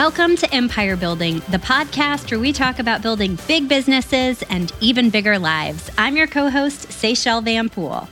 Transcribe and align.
Welcome 0.00 0.36
to 0.36 0.50
Empire 0.50 0.96
Building, 0.96 1.40
the 1.50 1.58
podcast 1.58 2.30
where 2.30 2.40
we 2.40 2.54
talk 2.54 2.78
about 2.78 3.02
building 3.02 3.36
big 3.46 3.68
businesses 3.68 4.42
and 4.48 4.72
even 4.80 5.10
bigger 5.10 5.38
lives. 5.38 5.90
I'm 5.98 6.16
your 6.16 6.26
co 6.26 6.48
host, 6.48 6.88
Seychelle 6.88 7.44
Van 7.44 7.68
Pool. 7.68 8.08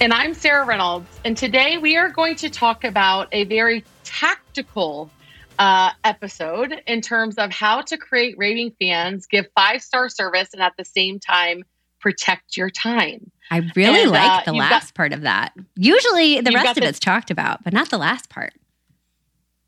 And 0.00 0.12
I'm 0.12 0.32
Sarah 0.32 0.64
Reynolds. 0.64 1.08
And 1.24 1.36
today 1.36 1.76
we 1.78 1.96
are 1.96 2.08
going 2.08 2.36
to 2.36 2.48
talk 2.48 2.84
about 2.84 3.26
a 3.32 3.42
very 3.46 3.82
tactical 4.04 5.10
uh, 5.58 5.90
episode 6.04 6.80
in 6.86 7.00
terms 7.00 7.36
of 7.36 7.50
how 7.50 7.80
to 7.80 7.96
create 7.96 8.36
raving 8.38 8.76
fans, 8.80 9.26
give 9.26 9.46
five 9.56 9.82
star 9.82 10.08
service, 10.08 10.50
and 10.52 10.62
at 10.62 10.74
the 10.78 10.84
same 10.84 11.18
time, 11.18 11.64
protect 11.98 12.56
your 12.56 12.70
time. 12.70 13.28
I 13.50 13.68
really 13.74 14.02
and, 14.02 14.12
like 14.12 14.46
uh, 14.46 14.52
the 14.52 14.56
last 14.56 14.90
got, 14.90 14.94
part 14.94 15.12
of 15.12 15.22
that. 15.22 15.52
Usually 15.74 16.40
the 16.42 16.52
rest 16.52 16.78
of 16.78 16.84
it's 16.84 17.00
talked 17.00 17.32
about, 17.32 17.64
but 17.64 17.72
not 17.72 17.90
the 17.90 17.98
last 17.98 18.30
part. 18.30 18.52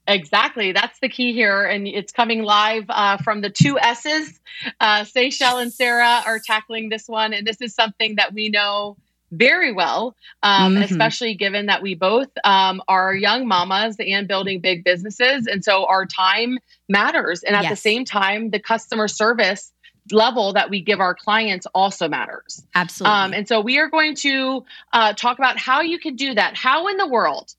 Exactly. 0.08 0.72
That's 0.72 0.98
the 1.00 1.08
key 1.08 1.32
here. 1.32 1.64
And 1.64 1.86
it's 1.86 2.12
coming 2.12 2.42
live 2.42 2.84
uh, 2.88 3.16
from 3.18 3.40
the 3.40 3.50
two 3.50 3.78
S's. 3.78 4.38
Uh, 4.80 5.00
Seychelle 5.02 5.60
and 5.60 5.72
Sarah 5.72 6.22
are 6.24 6.38
tackling 6.38 6.88
this 6.88 7.08
one. 7.08 7.32
And 7.32 7.46
this 7.46 7.60
is 7.60 7.74
something 7.74 8.16
that 8.16 8.32
we 8.32 8.48
know 8.48 8.96
very 9.32 9.72
well, 9.72 10.14
um, 10.42 10.74
mm-hmm. 10.74 10.82
especially 10.84 11.34
given 11.34 11.66
that 11.66 11.82
we 11.82 11.94
both 11.94 12.28
um, 12.44 12.80
are 12.88 13.14
young 13.14 13.46
mamas 13.48 13.96
and 13.98 14.28
building 14.28 14.60
big 14.60 14.84
businesses. 14.84 15.46
And 15.46 15.64
so 15.64 15.86
our 15.86 16.06
time 16.06 16.58
matters. 16.88 17.42
And 17.42 17.56
at 17.56 17.64
yes. 17.64 17.72
the 17.72 17.76
same 17.76 18.04
time, 18.04 18.50
the 18.50 18.60
customer 18.60 19.08
service 19.08 19.72
level 20.12 20.52
that 20.52 20.70
we 20.70 20.80
give 20.80 21.00
our 21.00 21.14
clients 21.14 21.66
also 21.74 22.08
matters. 22.08 22.64
Absolutely. 22.74 23.12
Um, 23.12 23.32
and 23.32 23.48
so 23.48 23.60
we 23.60 23.78
are 23.78 23.88
going 23.88 24.14
to 24.16 24.64
uh, 24.92 25.12
talk 25.14 25.38
about 25.38 25.58
how 25.58 25.80
you 25.80 25.98
can 25.98 26.14
do 26.14 26.34
that. 26.34 26.56
How 26.56 26.86
in 26.86 26.96
the 26.96 27.08
world 27.08 27.52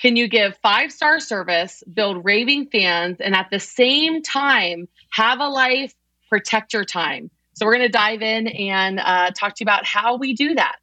can 0.00 0.16
you 0.16 0.28
give 0.28 0.56
five 0.62 0.90
star 0.90 1.20
service, 1.20 1.82
build 1.92 2.24
raving 2.24 2.66
fans, 2.66 3.18
and 3.20 3.34
at 3.34 3.48
the 3.50 3.60
same 3.60 4.22
time 4.22 4.88
have 5.10 5.40
a 5.40 5.48
life, 5.48 5.94
protect 6.28 6.72
your 6.72 6.84
time? 6.84 7.30
So, 7.54 7.66
we're 7.66 7.76
going 7.76 7.88
to 7.88 7.92
dive 7.92 8.22
in 8.22 8.48
and 8.48 9.00
uh, 9.00 9.30
talk 9.32 9.54
to 9.56 9.60
you 9.60 9.64
about 9.64 9.84
how 9.84 10.16
we 10.16 10.32
do 10.32 10.54
that. 10.54 10.76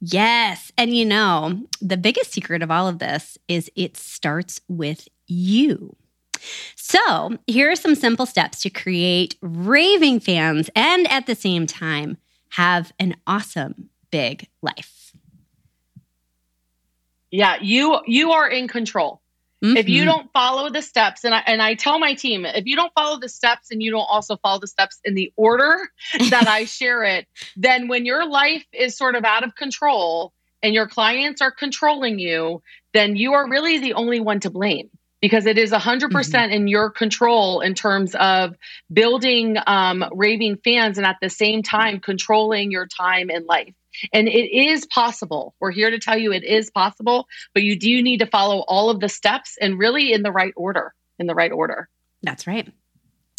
Yes. 0.00 0.72
And 0.76 0.94
you 0.94 1.04
know, 1.04 1.62
the 1.80 1.96
biggest 1.96 2.32
secret 2.32 2.62
of 2.62 2.70
all 2.70 2.88
of 2.88 2.98
this 2.98 3.38
is 3.48 3.70
it 3.74 3.96
starts 3.96 4.60
with 4.68 5.08
you. 5.26 5.96
So, 6.76 7.38
here 7.46 7.70
are 7.70 7.76
some 7.76 7.94
simple 7.94 8.26
steps 8.26 8.60
to 8.62 8.70
create 8.70 9.36
raving 9.40 10.20
fans 10.20 10.70
and 10.74 11.10
at 11.10 11.26
the 11.26 11.34
same 11.34 11.66
time 11.66 12.18
have 12.50 12.92
an 12.98 13.16
awesome 13.26 13.90
big 14.10 14.48
life. 14.62 14.93
Yeah, 17.34 17.56
you 17.60 17.98
you 18.06 18.30
are 18.30 18.48
in 18.48 18.68
control. 18.68 19.20
Mm-hmm. 19.60 19.76
If 19.76 19.88
you 19.88 20.02
mm-hmm. 20.02 20.10
don't 20.10 20.32
follow 20.32 20.70
the 20.70 20.82
steps, 20.82 21.24
and 21.24 21.34
I 21.34 21.42
and 21.46 21.60
I 21.60 21.74
tell 21.74 21.98
my 21.98 22.14
team, 22.14 22.46
if 22.46 22.64
you 22.66 22.76
don't 22.76 22.92
follow 22.94 23.18
the 23.18 23.28
steps 23.28 23.72
and 23.72 23.82
you 23.82 23.90
don't 23.90 24.06
also 24.08 24.36
follow 24.36 24.60
the 24.60 24.68
steps 24.68 25.00
in 25.04 25.14
the 25.14 25.32
order 25.36 25.90
that 26.30 26.46
I 26.46 26.64
share 26.64 27.02
it, 27.02 27.26
then 27.56 27.88
when 27.88 28.06
your 28.06 28.24
life 28.24 28.64
is 28.72 28.96
sort 28.96 29.16
of 29.16 29.24
out 29.24 29.42
of 29.42 29.56
control 29.56 30.32
and 30.62 30.74
your 30.74 30.86
clients 30.86 31.42
are 31.42 31.50
controlling 31.50 32.20
you, 32.20 32.62
then 32.92 33.16
you 33.16 33.32
are 33.32 33.50
really 33.50 33.78
the 33.78 33.94
only 33.94 34.20
one 34.20 34.38
to 34.40 34.50
blame 34.50 34.88
because 35.20 35.46
it 35.46 35.58
is 35.58 35.72
100% 35.72 36.10
mm 36.10 36.48
hmm 36.48 36.52
in 36.52 36.68
your 36.68 36.90
control 36.90 37.62
in 37.62 37.74
terms 37.74 38.14
of 38.14 38.54
building 38.92 39.56
um, 39.66 40.04
raving 40.12 40.58
fans 40.58 40.98
and 40.98 41.06
at 41.06 41.16
the 41.20 41.30
same 41.30 41.64
time 41.64 41.98
controlling 41.98 42.70
your 42.70 42.86
time 42.86 43.28
in 43.28 43.44
life. 43.46 43.74
And 44.12 44.28
it 44.28 44.50
is 44.52 44.86
possible. 44.86 45.54
We're 45.60 45.70
here 45.70 45.90
to 45.90 45.98
tell 45.98 46.16
you 46.16 46.32
it 46.32 46.44
is 46.44 46.70
possible, 46.70 47.26
but 47.52 47.62
you 47.62 47.78
do 47.78 48.02
need 48.02 48.18
to 48.18 48.26
follow 48.26 48.60
all 48.68 48.90
of 48.90 49.00
the 49.00 49.08
steps 49.08 49.56
and 49.60 49.78
really 49.78 50.12
in 50.12 50.22
the 50.22 50.32
right 50.32 50.54
order. 50.56 50.94
In 51.18 51.26
the 51.26 51.34
right 51.34 51.52
order. 51.52 51.88
That's 52.22 52.46
right. 52.46 52.72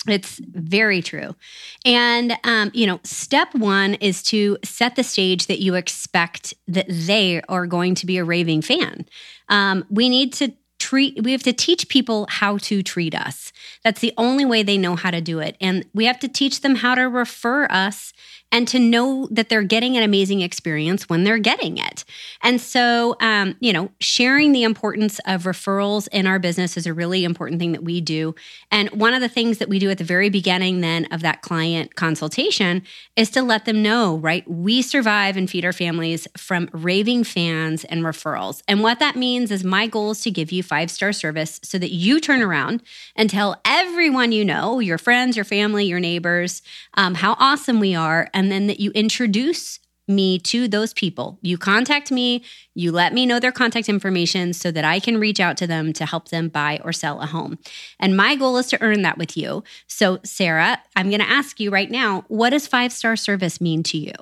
It's 0.08 0.40
very 0.40 1.02
true. 1.02 1.36
And, 1.84 2.38
um, 2.44 2.72
you 2.74 2.86
know, 2.86 3.00
step 3.04 3.54
one 3.56 3.96
is 3.96 4.22
to 4.24 4.58
set 4.64 4.96
the 4.96 5.04
stage 5.04 5.48
that 5.48 5.60
you 5.60 5.76
expect 5.76 6.54
that 6.68 6.86
they 6.90 7.42
are 7.50 7.66
going 7.66 7.96
to 7.96 8.06
be 8.06 8.18
a 8.18 8.24
raving 8.24 8.62
fan. 8.62 9.06
Um, 9.50 9.86
we 9.90 10.10
need 10.10 10.34
to 10.34 10.54
treat 10.78 11.24
we 11.24 11.32
have 11.32 11.42
to 11.42 11.54
teach 11.54 11.88
people 11.88 12.28
how 12.30 12.58
to 12.58 12.84
treat 12.84 13.16
us 13.16 13.54
that's 13.84 14.02
the 14.02 14.14
only 14.18 14.44
way 14.44 14.62
they 14.62 14.78
know 14.78 14.96
how 14.96 15.10
to 15.10 15.22
do 15.22 15.40
it 15.40 15.56
and 15.62 15.86
we 15.94 16.06
have 16.06 16.20
to 16.20 16.28
teach 16.28 16.60
them 16.60 16.76
how 16.76 16.94
to 16.94 17.04
refer 17.04 17.66
us 17.70 18.12
and 18.52 18.68
to 18.70 18.80
know 18.80 19.28
that 19.32 19.50
they're 19.50 19.64
getting 19.64 19.98
an 19.98 20.04
amazing 20.04 20.42
experience 20.42 21.10
when 21.10 21.24
they're 21.24 21.38
getting 21.38 21.78
it. 21.78 22.06
And 22.42 22.62
so, 22.62 23.16
um, 23.20 23.56
you 23.60 23.74
know, 23.74 23.92
sharing 24.00 24.52
the 24.54 24.64
importance 24.64 25.20
of 25.26 25.44
referrals 25.44 26.08
in 26.12 26.26
our 26.26 26.40
business 26.40 26.78
is 26.78 26.88
a 26.88 26.94
really 26.94 27.24
important 27.24 27.60
thing 27.60 27.74
that 27.74 27.84
we 27.84 28.00
do. 28.02 28.34
And 28.72 28.90
one 28.92 29.14
of 29.14 29.22
the 29.22 29.28
things 29.28 29.58
that 29.58 29.68
we 29.68 29.80
do 29.80 29.90
at 29.90 29.98
the 29.98 30.04
very 30.04 30.30
beginning 30.30 30.82
then 30.82 31.06
of 31.12 31.22
that 31.22 31.42
client 31.42 31.96
consultation 31.96 32.84
is 33.16 33.30
to 33.32 33.42
let 33.42 33.66
them 33.66 33.84
know, 33.84 34.18
right? 34.18 34.50
We 34.50 34.82
survive 34.82 35.36
and 35.38 35.50
feed 35.50 35.66
our 35.66 35.74
families 35.74 36.28
from 36.38 36.70
raving 36.72 37.26
fans 37.26 37.84
and 37.86 38.04
referrals. 38.04 38.62
And 38.68 38.82
what 38.82 39.00
that 39.00 39.16
means 39.16 39.52
is 39.52 39.64
my 39.64 39.88
goal 39.88 40.12
is 40.12 40.22
to 40.22 40.32
give 40.32 40.52
you 40.52 40.64
five 40.64 40.90
star 40.92 41.12
service 41.12 41.60
so 41.64 41.78
that 41.78 41.92
you 41.92 42.20
turn 42.20 42.42
around 42.42 42.84
and 43.16 43.30
tell 43.30 43.60
everyone 43.66 44.32
you 44.32 44.46
know, 44.46 44.80
your 44.80 44.98
friends, 44.98 45.36
your 45.36 45.46
family, 45.46 45.86
your 45.86 46.00
neighbors, 46.00 46.62
um, 46.94 47.16
how 47.16 47.36
awesome 47.40 47.80
we 47.80 47.96
are 47.96 48.30
and 48.36 48.52
then 48.52 48.68
that 48.68 48.80
you 48.80 48.92
introduce 48.92 49.80
me 50.08 50.38
to 50.38 50.68
those 50.68 50.94
people. 50.94 51.40
You 51.42 51.58
contact 51.58 52.12
me, 52.12 52.44
you 52.76 52.92
let 52.92 53.12
me 53.12 53.26
know 53.26 53.40
their 53.40 53.52
contact 53.52 53.90
information 53.90 54.54
so 54.54 54.70
that 54.70 54.86
I 54.86 55.00
can 55.00 55.18
reach 55.18 55.40
out 55.40 55.58
to 55.58 55.68
them 55.68 55.94
to 55.94 56.06
help 56.06 56.28
them 56.28 56.50
buy 56.50 56.80
or 56.84 56.94
sell 56.94 57.22
a 57.22 57.26
home. 57.26 57.58
And 58.00 58.16
my 58.16 58.36
goal 58.36 58.58
is 58.58 58.68
to 58.68 58.82
earn 58.84 59.02
that 59.02 59.18
with 59.18 59.36
you. 59.36 59.64
So, 59.88 60.20
Sarah, 60.24 60.80
I'm 60.96 61.10
going 61.10 61.22
to 61.22 61.30
ask 61.30 61.60
you 61.60 61.72
right 61.72 61.90
now 61.90 62.26
what 62.28 62.52
does 62.52 62.68
five 62.68 62.94
star 62.94 63.16
service 63.16 63.60
mean 63.60 63.82
to 63.84 63.98
you? 63.98 64.14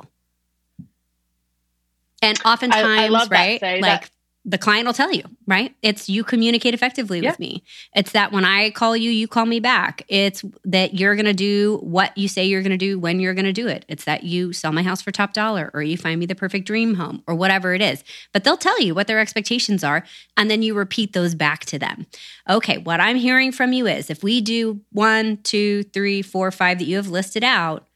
And 2.22 2.40
oftentimes, 2.46 2.86
I, 2.88 3.06
I 3.06 3.28
right? 3.28 3.60
That, 3.60 3.82
like 3.82 4.12
the 4.46 4.58
client 4.58 4.86
will 4.86 4.94
tell 4.94 5.12
you, 5.14 5.24
right? 5.48 5.74
It's 5.82 6.10
you 6.10 6.24
communicate 6.24 6.74
effectively 6.74 7.22
with 7.22 7.40
me. 7.40 7.64
It's 7.96 8.12
that 8.12 8.34
when 8.34 8.44
I 8.44 8.72
call 8.72 8.98
you, 8.98 9.10
you 9.10 9.26
call 9.26 9.46
me 9.46 9.62
back. 9.62 10.04
It's 10.10 10.44
that 10.66 10.94
you're 10.94 11.16
going 11.16 11.28
to 11.28 11.34
do 11.34 11.78
what 11.78 12.18
you 12.18 12.28
say 12.28 12.44
you're 12.44 12.62
going 12.62 12.72
to 12.72 12.78
do 12.78 13.00
when 13.00 13.22
you're 13.22 13.34
going 13.34 13.46
to 13.46 13.54
do 13.54 13.70
it. 13.70 13.86
It's 13.88 14.04
that 14.04 14.24
you 14.24 14.52
sell 14.52 14.74
my 14.74 14.84
house 14.84 15.02
for 15.02 15.12
top 15.12 15.32
dollar 15.32 15.72
or 15.74 15.82
you 15.82 15.96
find 15.96 16.20
me 16.20 16.26
the 16.26 16.36
perfect 16.36 16.68
dream 16.68 16.96
home 16.96 17.24
or 17.26 17.36
whatever 17.36 17.74
it 17.74 17.82
is. 17.82 18.04
But 18.34 18.44
they'll 18.44 18.58
tell 18.58 18.82
you 18.82 18.94
what 18.94 19.08
their 19.08 19.20
expectations 19.20 19.82
are 19.82 20.04
and 20.36 20.52
then 20.52 20.62
you 20.62 20.74
repeat 20.74 21.14
those 21.14 21.36
back 21.36 21.62
to 21.66 21.80
them. 21.80 22.06
Okay, 22.50 22.80
what 22.80 23.00
I'm 23.00 23.16
hearing 23.16 23.54
from 23.54 23.72
you 23.72 23.88
is 23.88 24.10
if 24.10 24.24
we 24.24 24.42
do 24.42 24.82
one, 24.92 25.38
two, 25.44 25.84
three, 25.84 26.22
four, 26.22 26.52
five 26.52 26.80
that 26.80 26.86
you 26.86 26.98
have 26.98 27.08
listed 27.08 27.46
out, 27.46 27.88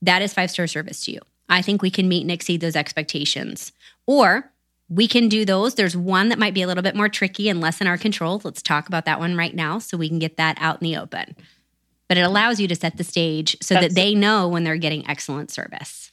that 0.00 0.22
is 0.22 0.32
five 0.32 0.50
star 0.50 0.66
service 0.66 1.02
to 1.04 1.12
you. 1.12 1.20
I 1.50 1.60
think 1.60 1.82
we 1.82 1.90
can 1.90 2.08
meet 2.08 2.22
and 2.22 2.30
exceed 2.30 2.62
those 2.62 2.76
expectations. 2.76 3.72
Or 4.06 4.51
we 4.88 5.08
can 5.08 5.28
do 5.28 5.44
those. 5.44 5.74
There's 5.74 5.96
one 5.96 6.28
that 6.28 6.38
might 6.38 6.54
be 6.54 6.62
a 6.62 6.66
little 6.66 6.82
bit 6.82 6.94
more 6.94 7.08
tricky 7.08 7.48
and 7.48 7.60
less 7.60 7.80
in 7.80 7.86
our 7.86 7.98
control. 7.98 8.40
Let's 8.44 8.62
talk 8.62 8.88
about 8.88 9.06
that 9.06 9.18
one 9.18 9.36
right 9.36 9.54
now 9.54 9.78
so 9.78 9.96
we 9.96 10.08
can 10.08 10.18
get 10.18 10.36
that 10.36 10.56
out 10.60 10.82
in 10.82 10.88
the 10.90 10.96
open. 10.96 11.36
But 12.08 12.18
it 12.18 12.22
allows 12.22 12.60
you 12.60 12.68
to 12.68 12.76
set 12.76 12.98
the 12.98 13.04
stage 13.04 13.56
so 13.62 13.74
That's 13.74 13.88
that 13.88 13.94
they 13.94 14.14
know 14.14 14.48
when 14.48 14.64
they're 14.64 14.76
getting 14.76 15.08
excellent 15.08 15.50
service. 15.50 16.12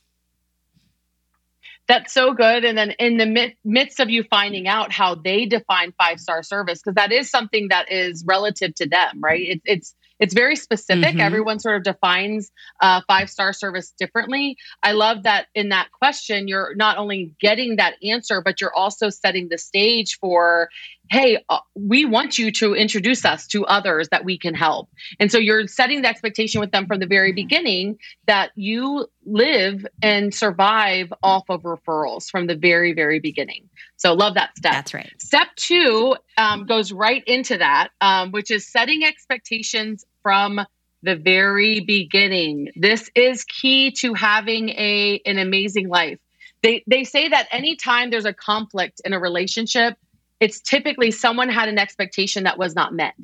That's 1.90 2.13
so 2.13 2.34
good. 2.34 2.63
And 2.63 2.78
then 2.78 2.91
in 2.91 3.18
the 3.18 3.53
midst 3.66 4.00
of 4.00 4.12
you 4.12 4.24
finding 4.24 4.68
out 4.68 4.91
how 4.91 5.16
they 5.16 5.47
define 5.47 5.91
five 5.97 6.19
star 6.19 6.44
service, 6.44 6.80
because 6.80 6.96
that 6.96 7.12
is 7.12 7.31
something 7.31 7.69
that 7.69 7.91
is 7.91 8.24
relative 8.25 8.75
to 8.75 8.88
them, 8.88 9.19
right? 9.19 9.41
It, 9.41 9.62
it's 9.66 9.95
it's 10.19 10.33
very 10.33 10.56
specific. 10.56 11.12
Mm-hmm. 11.12 11.21
Everyone 11.21 11.60
sort 11.60 11.77
of 11.77 11.83
defines 11.83 12.51
uh, 12.81 13.01
five 13.07 13.30
star 13.30 13.54
service 13.54 13.92
differently. 13.98 14.57
I 14.83 14.92
love 14.92 15.24
that 15.24 15.48
in 15.56 15.69
that 15.69 15.92
question, 15.92 16.48
you're 16.48 16.75
not 16.75 16.98
only 16.98 17.33
getting 17.39 17.77
that 17.77 17.95
answer, 18.04 18.42
but 18.42 18.62
you're 18.62 18.75
also 18.75 19.10
setting 19.10 19.48
the 19.50 19.57
stage 19.57 20.18
for, 20.19 20.69
hey, 21.10 21.44
uh, 21.50 21.60
we 21.75 22.06
want 22.06 22.38
you 22.38 22.51
to 22.51 22.74
introduce 22.74 23.25
us 23.25 23.48
to 23.48 23.66
others 23.66 24.10
that 24.10 24.25
we 24.25 24.38
can 24.38 24.54
help. 24.54 24.89
And 25.19 25.31
so 25.31 25.38
you're 25.38 25.68
setting 25.68 26.01
the 26.01 26.10
expectation 26.10 26.60
with 26.60 26.72
them 26.72 26.86
from 26.86 27.00
the 27.00 27.07
very 27.07 27.31
beginning 27.31 27.98
that 28.27 28.51
you 28.56 29.07
live 29.25 29.86
and 30.01 30.33
survive 30.33 31.13
off 31.24 31.44
of 31.50 31.63
referrals 31.63 32.30
from 32.30 32.48
the 32.48 32.56
very, 32.56 32.94
very 32.94 33.19
beginning. 33.19 33.69
So 33.98 34.13
love 34.13 34.36
that 34.36 34.56
step. 34.57 34.72
That's 34.72 34.94
right. 34.94 35.12
Step 35.18 35.48
two 35.56 36.15
um, 36.38 36.65
goes 36.65 36.92
right 36.92 37.24
into 37.27 37.57
that, 37.57 37.89
um, 38.01 38.31
which 38.31 38.50
is 38.50 38.65
setting 38.65 39.04
expectations 39.04 40.06
from 40.21 40.62
the 41.04 41.16
very 41.16 41.80
beginning. 41.81 42.69
This 42.75 43.10
is 43.16 43.44
key 43.45 43.92
to 44.00 44.13
having 44.13 44.69
a 44.69 45.21
an 45.25 45.38
amazing 45.38 45.89
life. 45.89 46.19
They 46.62 46.83
they 46.88 47.04
say 47.04 47.30
that 47.30 47.48
anytime 47.51 48.10
there's 48.10 48.25
a 48.25 48.33
conflict 48.33 49.01
in 49.06 49.13
a 49.13 49.19
relationship, 49.19 49.98
it's 50.39 50.60
typically 50.60 51.12
someone 51.12 51.50
had 51.50 51.69
an 51.69 51.77
expectation 51.77 52.44
that 52.44 52.57
was 52.57 52.75
not 52.75 52.94
met. 52.94 53.16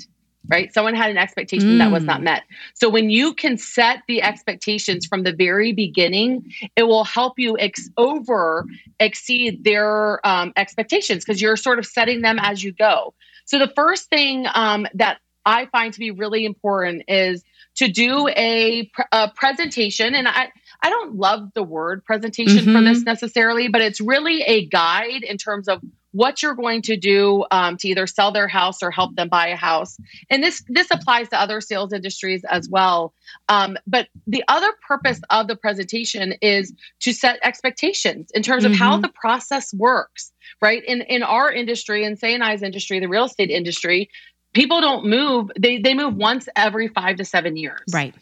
Right? 0.47 0.71
Someone 0.71 0.93
had 0.93 1.09
an 1.09 1.17
expectation 1.17 1.69
mm. 1.69 1.77
that 1.79 1.91
was 1.91 2.03
not 2.03 2.21
mm. 2.21 2.25
met. 2.25 2.43
So 2.75 2.87
when 2.87 3.09
you 3.09 3.33
can 3.33 3.57
set 3.57 4.03
the 4.07 4.21
expectations 4.21 5.07
from 5.07 5.23
the 5.23 5.33
very 5.33 5.73
beginning, 5.73 6.53
it 6.75 6.83
will 6.83 7.03
help 7.03 7.39
you 7.39 7.57
ex- 7.57 7.89
over 7.97 8.67
exceed 8.99 9.63
their 9.63 10.25
um, 10.25 10.53
expectations 10.55 11.25
because 11.25 11.41
you're 11.41 11.57
sort 11.57 11.79
of 11.79 11.85
setting 11.87 12.21
them 12.21 12.37
as 12.39 12.63
you 12.63 12.73
go. 12.73 13.15
So 13.45 13.57
the 13.57 13.71
first 13.75 14.07
thing 14.11 14.45
um, 14.53 14.85
that 14.93 15.17
I 15.45 15.67
find 15.67 15.93
to 15.93 15.99
be 15.99 16.11
really 16.11 16.45
important 16.45 17.03
is 17.07 17.43
to 17.75 17.87
do 17.87 18.27
a, 18.29 18.89
a 19.11 19.31
presentation. 19.35 20.15
And 20.15 20.27
I, 20.27 20.51
I 20.81 20.89
don't 20.89 21.15
love 21.15 21.51
the 21.53 21.63
word 21.63 22.03
presentation 22.05 22.59
mm-hmm. 22.59 22.75
for 22.75 22.81
this 22.81 23.03
necessarily, 23.03 23.67
but 23.67 23.81
it's 23.81 24.01
really 24.01 24.41
a 24.41 24.65
guide 24.65 25.23
in 25.23 25.37
terms 25.37 25.67
of 25.67 25.81
what 26.15 26.41
you're 26.41 26.55
going 26.55 26.81
to 26.81 26.95
do 26.95 27.43
um, 27.51 27.75
to 27.75 27.89
either 27.89 28.07
sell 28.07 28.31
their 28.31 28.47
house 28.47 28.81
or 28.81 28.89
help 28.89 29.13
them 29.17 29.27
buy 29.27 29.47
a 29.47 29.55
house. 29.57 29.97
And 30.29 30.41
this 30.41 30.63
this 30.69 30.87
applies 30.89 31.27
to 31.29 31.39
other 31.39 31.59
sales 31.59 31.91
industries 31.91 32.45
as 32.49 32.69
well. 32.69 33.13
Um, 33.49 33.77
but 33.85 34.07
the 34.25 34.41
other 34.47 34.71
purpose 34.87 35.19
of 35.29 35.49
the 35.49 35.57
presentation 35.57 36.35
is 36.41 36.73
to 37.01 37.11
set 37.11 37.39
expectations 37.43 38.31
in 38.33 38.43
terms 38.43 38.63
of 38.63 38.71
mm-hmm. 38.71 38.81
how 38.81 38.97
the 38.97 39.09
process 39.09 39.73
works. 39.73 40.31
Right 40.61 40.81
in 40.85 41.01
in 41.01 41.21
our 41.21 41.51
industry, 41.51 42.05
in 42.05 42.15
Say 42.15 42.33
and 42.33 42.43
I's 42.43 42.63
industry, 42.63 43.01
the 43.01 43.09
real 43.09 43.25
estate 43.25 43.49
industry, 43.49 44.09
people 44.55 44.81
don't 44.81 45.05
move. 45.05 45.51
They 45.59 45.77
they 45.77 45.93
move 45.93 46.15
once 46.15 46.49
every 46.55 46.87
five 46.87 47.17
to 47.17 47.25
seven 47.25 47.55
years. 47.55 47.83
Right. 47.93 48.15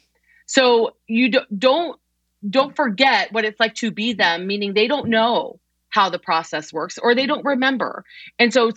So 0.48 0.96
you 1.08 1.30
do, 1.30 1.40
don't 1.58 1.98
don't 2.50 2.76
forget 2.76 3.32
what 3.32 3.46
it's 3.46 3.60
like 3.60 3.76
to 3.76 3.92
be 3.92 4.12
them, 4.12 4.46
meaning 4.46 4.74
they 4.74 4.88
don't 4.88 5.08
know 5.08 5.60
how 5.90 6.10
the 6.10 6.20
process 6.20 6.74
works 6.74 6.98
or 6.98 7.14
they 7.14 7.28
don't 7.28 7.46
remember. 7.46 8.04
And 8.40 8.52
so 8.52 8.72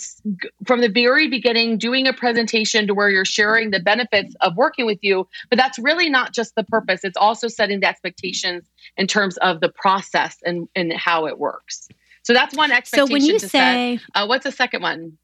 from 0.66 0.82
the 0.82 0.88
very 0.90 1.28
beginning, 1.28 1.78
doing 1.78 2.06
a 2.06 2.12
presentation 2.12 2.86
to 2.86 2.94
where 2.94 3.08
you're 3.08 3.24
sharing 3.24 3.70
the 3.70 3.80
benefits 3.80 4.36
of 4.42 4.54
working 4.54 4.84
with 4.84 4.98
you, 5.00 5.26
but 5.48 5.56
that's 5.56 5.78
really 5.78 6.10
not 6.10 6.32
just 6.32 6.54
the 6.56 6.64
purpose. 6.64 7.00
It's 7.04 7.16
also 7.16 7.48
setting 7.48 7.80
the 7.80 7.88
expectations 7.88 8.64
in 8.98 9.06
terms 9.06 9.38
of 9.38 9.60
the 9.60 9.70
process 9.70 10.36
and, 10.44 10.68
and 10.76 10.92
how 10.92 11.26
it 11.26 11.38
works. 11.38 11.88
So 12.22 12.34
that's 12.34 12.54
one 12.54 12.70
expectation. 12.70 13.06
So 13.06 13.12
when 13.12 13.24
you 13.24 13.38
say, 13.38 13.98
uh, 14.14 14.26
what's 14.26 14.44
the 14.44 14.52
second 14.52 14.82
one? 14.82 15.16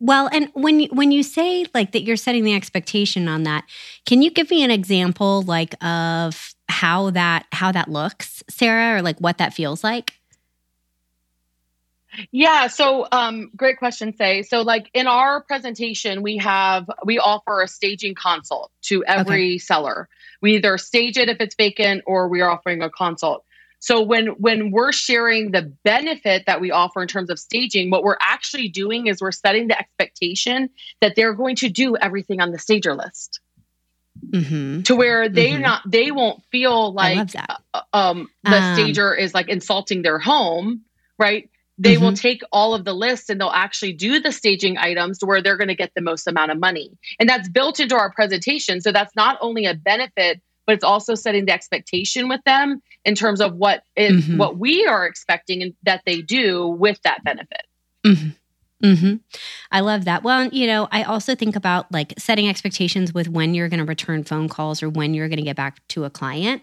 Well, 0.00 0.28
and 0.32 0.48
when 0.54 0.80
you, 0.80 0.88
when 0.92 1.10
you 1.10 1.22
say 1.22 1.66
like 1.74 1.92
that, 1.92 2.02
you're 2.02 2.16
setting 2.16 2.44
the 2.44 2.54
expectation 2.54 3.26
on 3.26 3.42
that. 3.42 3.64
Can 4.06 4.22
you 4.22 4.30
give 4.30 4.50
me 4.50 4.62
an 4.62 4.70
example, 4.70 5.42
like 5.42 5.74
of 5.84 6.54
how 6.68 7.10
that 7.10 7.46
how 7.52 7.72
that 7.72 7.88
looks, 7.88 8.42
Sarah, 8.48 8.98
or 8.98 9.02
like 9.02 9.18
what 9.18 9.38
that 9.38 9.54
feels 9.54 9.82
like? 9.82 10.12
Yeah, 12.30 12.68
so 12.68 13.06
um, 13.12 13.50
great 13.56 13.78
question, 13.78 14.16
Say. 14.16 14.42
So, 14.42 14.62
like 14.62 14.90
in 14.94 15.06
our 15.06 15.42
presentation, 15.42 16.22
we 16.22 16.36
have 16.38 16.88
we 17.04 17.18
offer 17.18 17.62
a 17.62 17.68
staging 17.68 18.14
consult 18.14 18.70
to 18.82 19.04
every 19.04 19.50
okay. 19.50 19.58
seller. 19.58 20.08
We 20.40 20.56
either 20.56 20.78
stage 20.78 21.16
it 21.16 21.28
if 21.28 21.40
it's 21.40 21.54
vacant, 21.54 22.04
or 22.06 22.28
we 22.28 22.40
are 22.40 22.50
offering 22.50 22.82
a 22.82 22.90
consult. 22.90 23.44
So 23.80 24.02
when 24.02 24.28
when 24.38 24.70
we're 24.70 24.92
sharing 24.92 25.52
the 25.52 25.72
benefit 25.84 26.44
that 26.46 26.60
we 26.60 26.70
offer 26.70 27.00
in 27.00 27.08
terms 27.08 27.30
of 27.30 27.38
staging, 27.38 27.90
what 27.90 28.02
we're 28.02 28.16
actually 28.20 28.68
doing 28.68 29.06
is 29.06 29.20
we're 29.20 29.32
setting 29.32 29.68
the 29.68 29.78
expectation 29.78 30.70
that 31.00 31.14
they're 31.14 31.34
going 31.34 31.56
to 31.56 31.68
do 31.68 31.96
everything 31.96 32.40
on 32.40 32.50
the 32.50 32.58
stager 32.58 32.94
list. 32.94 33.40
Mm-hmm. 34.30 34.82
To 34.82 34.96
where 34.96 35.28
they 35.28 35.52
mm-hmm. 35.52 35.62
not 35.62 35.82
they 35.86 36.10
won't 36.10 36.42
feel 36.50 36.92
like 36.92 37.30
uh, 37.72 37.80
um, 37.92 38.28
the 38.42 38.56
um, 38.56 38.74
stager 38.74 39.14
is 39.14 39.32
like 39.32 39.48
insulting 39.48 40.02
their 40.02 40.18
home, 40.18 40.82
right? 41.18 41.48
they 41.78 41.94
mm-hmm. 41.94 42.04
will 42.04 42.12
take 42.12 42.42
all 42.50 42.74
of 42.74 42.84
the 42.84 42.92
lists 42.92 43.30
and 43.30 43.40
they'll 43.40 43.48
actually 43.50 43.92
do 43.92 44.20
the 44.20 44.32
staging 44.32 44.76
items 44.76 45.18
to 45.18 45.26
where 45.26 45.40
they're 45.40 45.56
going 45.56 45.68
to 45.68 45.76
get 45.76 45.92
the 45.94 46.02
most 46.02 46.26
amount 46.26 46.50
of 46.50 46.58
money. 46.58 46.98
And 47.20 47.28
that's 47.28 47.48
built 47.48 47.78
into 47.78 47.94
our 47.94 48.10
presentation. 48.10 48.80
So 48.80 48.90
that's 48.90 49.14
not 49.14 49.38
only 49.40 49.64
a 49.64 49.74
benefit, 49.74 50.42
but 50.68 50.74
it's 50.74 50.84
also 50.84 51.14
setting 51.14 51.46
the 51.46 51.52
expectation 51.52 52.28
with 52.28 52.42
them 52.44 52.82
in 53.06 53.14
terms 53.14 53.40
of 53.40 53.54
what 53.54 53.84
is, 53.96 54.26
mm-hmm. 54.26 54.36
what 54.36 54.58
we 54.58 54.86
are 54.86 55.06
expecting 55.06 55.62
and 55.62 55.72
that 55.82 56.02
they 56.04 56.20
do 56.20 56.68
with 56.68 57.00
that 57.04 57.24
benefit. 57.24 57.62
Mm-hmm. 58.04 58.86
Mm-hmm. 58.86 59.14
I 59.72 59.80
love 59.80 60.04
that. 60.04 60.22
Well, 60.22 60.48
you 60.48 60.66
know, 60.66 60.86
I 60.92 61.04
also 61.04 61.34
think 61.34 61.56
about 61.56 61.90
like 61.90 62.12
setting 62.18 62.50
expectations 62.50 63.14
with 63.14 63.28
when 63.28 63.54
you're 63.54 63.70
going 63.70 63.80
to 63.80 63.86
return 63.86 64.24
phone 64.24 64.50
calls 64.50 64.82
or 64.82 64.90
when 64.90 65.14
you're 65.14 65.28
going 65.28 65.38
to 65.38 65.42
get 65.42 65.56
back 65.56 65.80
to 65.88 66.04
a 66.04 66.10
client. 66.10 66.62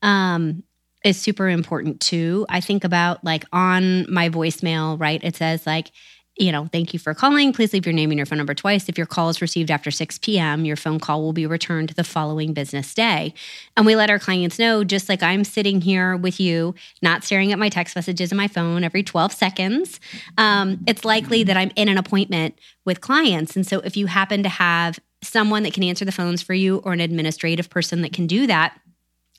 Um, 0.00 0.62
is 1.04 1.20
super 1.20 1.48
important 1.48 2.00
too. 2.00 2.46
I 2.48 2.60
think 2.60 2.84
about 2.84 3.24
like 3.24 3.44
on 3.52 4.10
my 4.12 4.28
voicemail, 4.28 5.00
right? 5.00 5.22
It 5.24 5.34
says 5.34 5.66
like, 5.66 5.90
you 6.40 6.50
know, 6.50 6.66
thank 6.72 6.94
you 6.94 6.98
for 6.98 7.12
calling. 7.12 7.52
Please 7.52 7.74
leave 7.74 7.84
your 7.84 7.92
name 7.92 8.10
and 8.10 8.18
your 8.18 8.24
phone 8.24 8.38
number 8.38 8.54
twice. 8.54 8.88
If 8.88 8.96
your 8.96 9.06
call 9.06 9.28
is 9.28 9.42
received 9.42 9.70
after 9.70 9.90
6 9.90 10.18
p.m., 10.18 10.64
your 10.64 10.74
phone 10.74 10.98
call 10.98 11.20
will 11.20 11.34
be 11.34 11.46
returned 11.46 11.90
the 11.90 12.02
following 12.02 12.54
business 12.54 12.94
day. 12.94 13.34
And 13.76 13.84
we 13.84 13.94
let 13.94 14.08
our 14.08 14.18
clients 14.18 14.58
know, 14.58 14.82
just 14.82 15.10
like 15.10 15.22
I'm 15.22 15.44
sitting 15.44 15.82
here 15.82 16.16
with 16.16 16.40
you, 16.40 16.74
not 17.02 17.24
staring 17.24 17.52
at 17.52 17.58
my 17.58 17.68
text 17.68 17.94
messages 17.94 18.32
and 18.32 18.38
my 18.38 18.48
phone 18.48 18.84
every 18.84 19.02
12 19.02 19.32
seconds, 19.32 20.00
um, 20.38 20.82
it's 20.86 21.04
likely 21.04 21.42
that 21.44 21.58
I'm 21.58 21.72
in 21.76 21.90
an 21.90 21.98
appointment 21.98 22.58
with 22.86 23.02
clients. 23.02 23.54
And 23.54 23.66
so 23.66 23.80
if 23.80 23.94
you 23.94 24.06
happen 24.06 24.42
to 24.42 24.48
have 24.48 24.98
someone 25.22 25.62
that 25.64 25.74
can 25.74 25.82
answer 25.82 26.06
the 26.06 26.12
phones 26.12 26.40
for 26.40 26.54
you 26.54 26.78
or 26.78 26.94
an 26.94 27.00
administrative 27.00 27.68
person 27.68 28.00
that 28.00 28.14
can 28.14 28.26
do 28.26 28.46
that, 28.46 28.80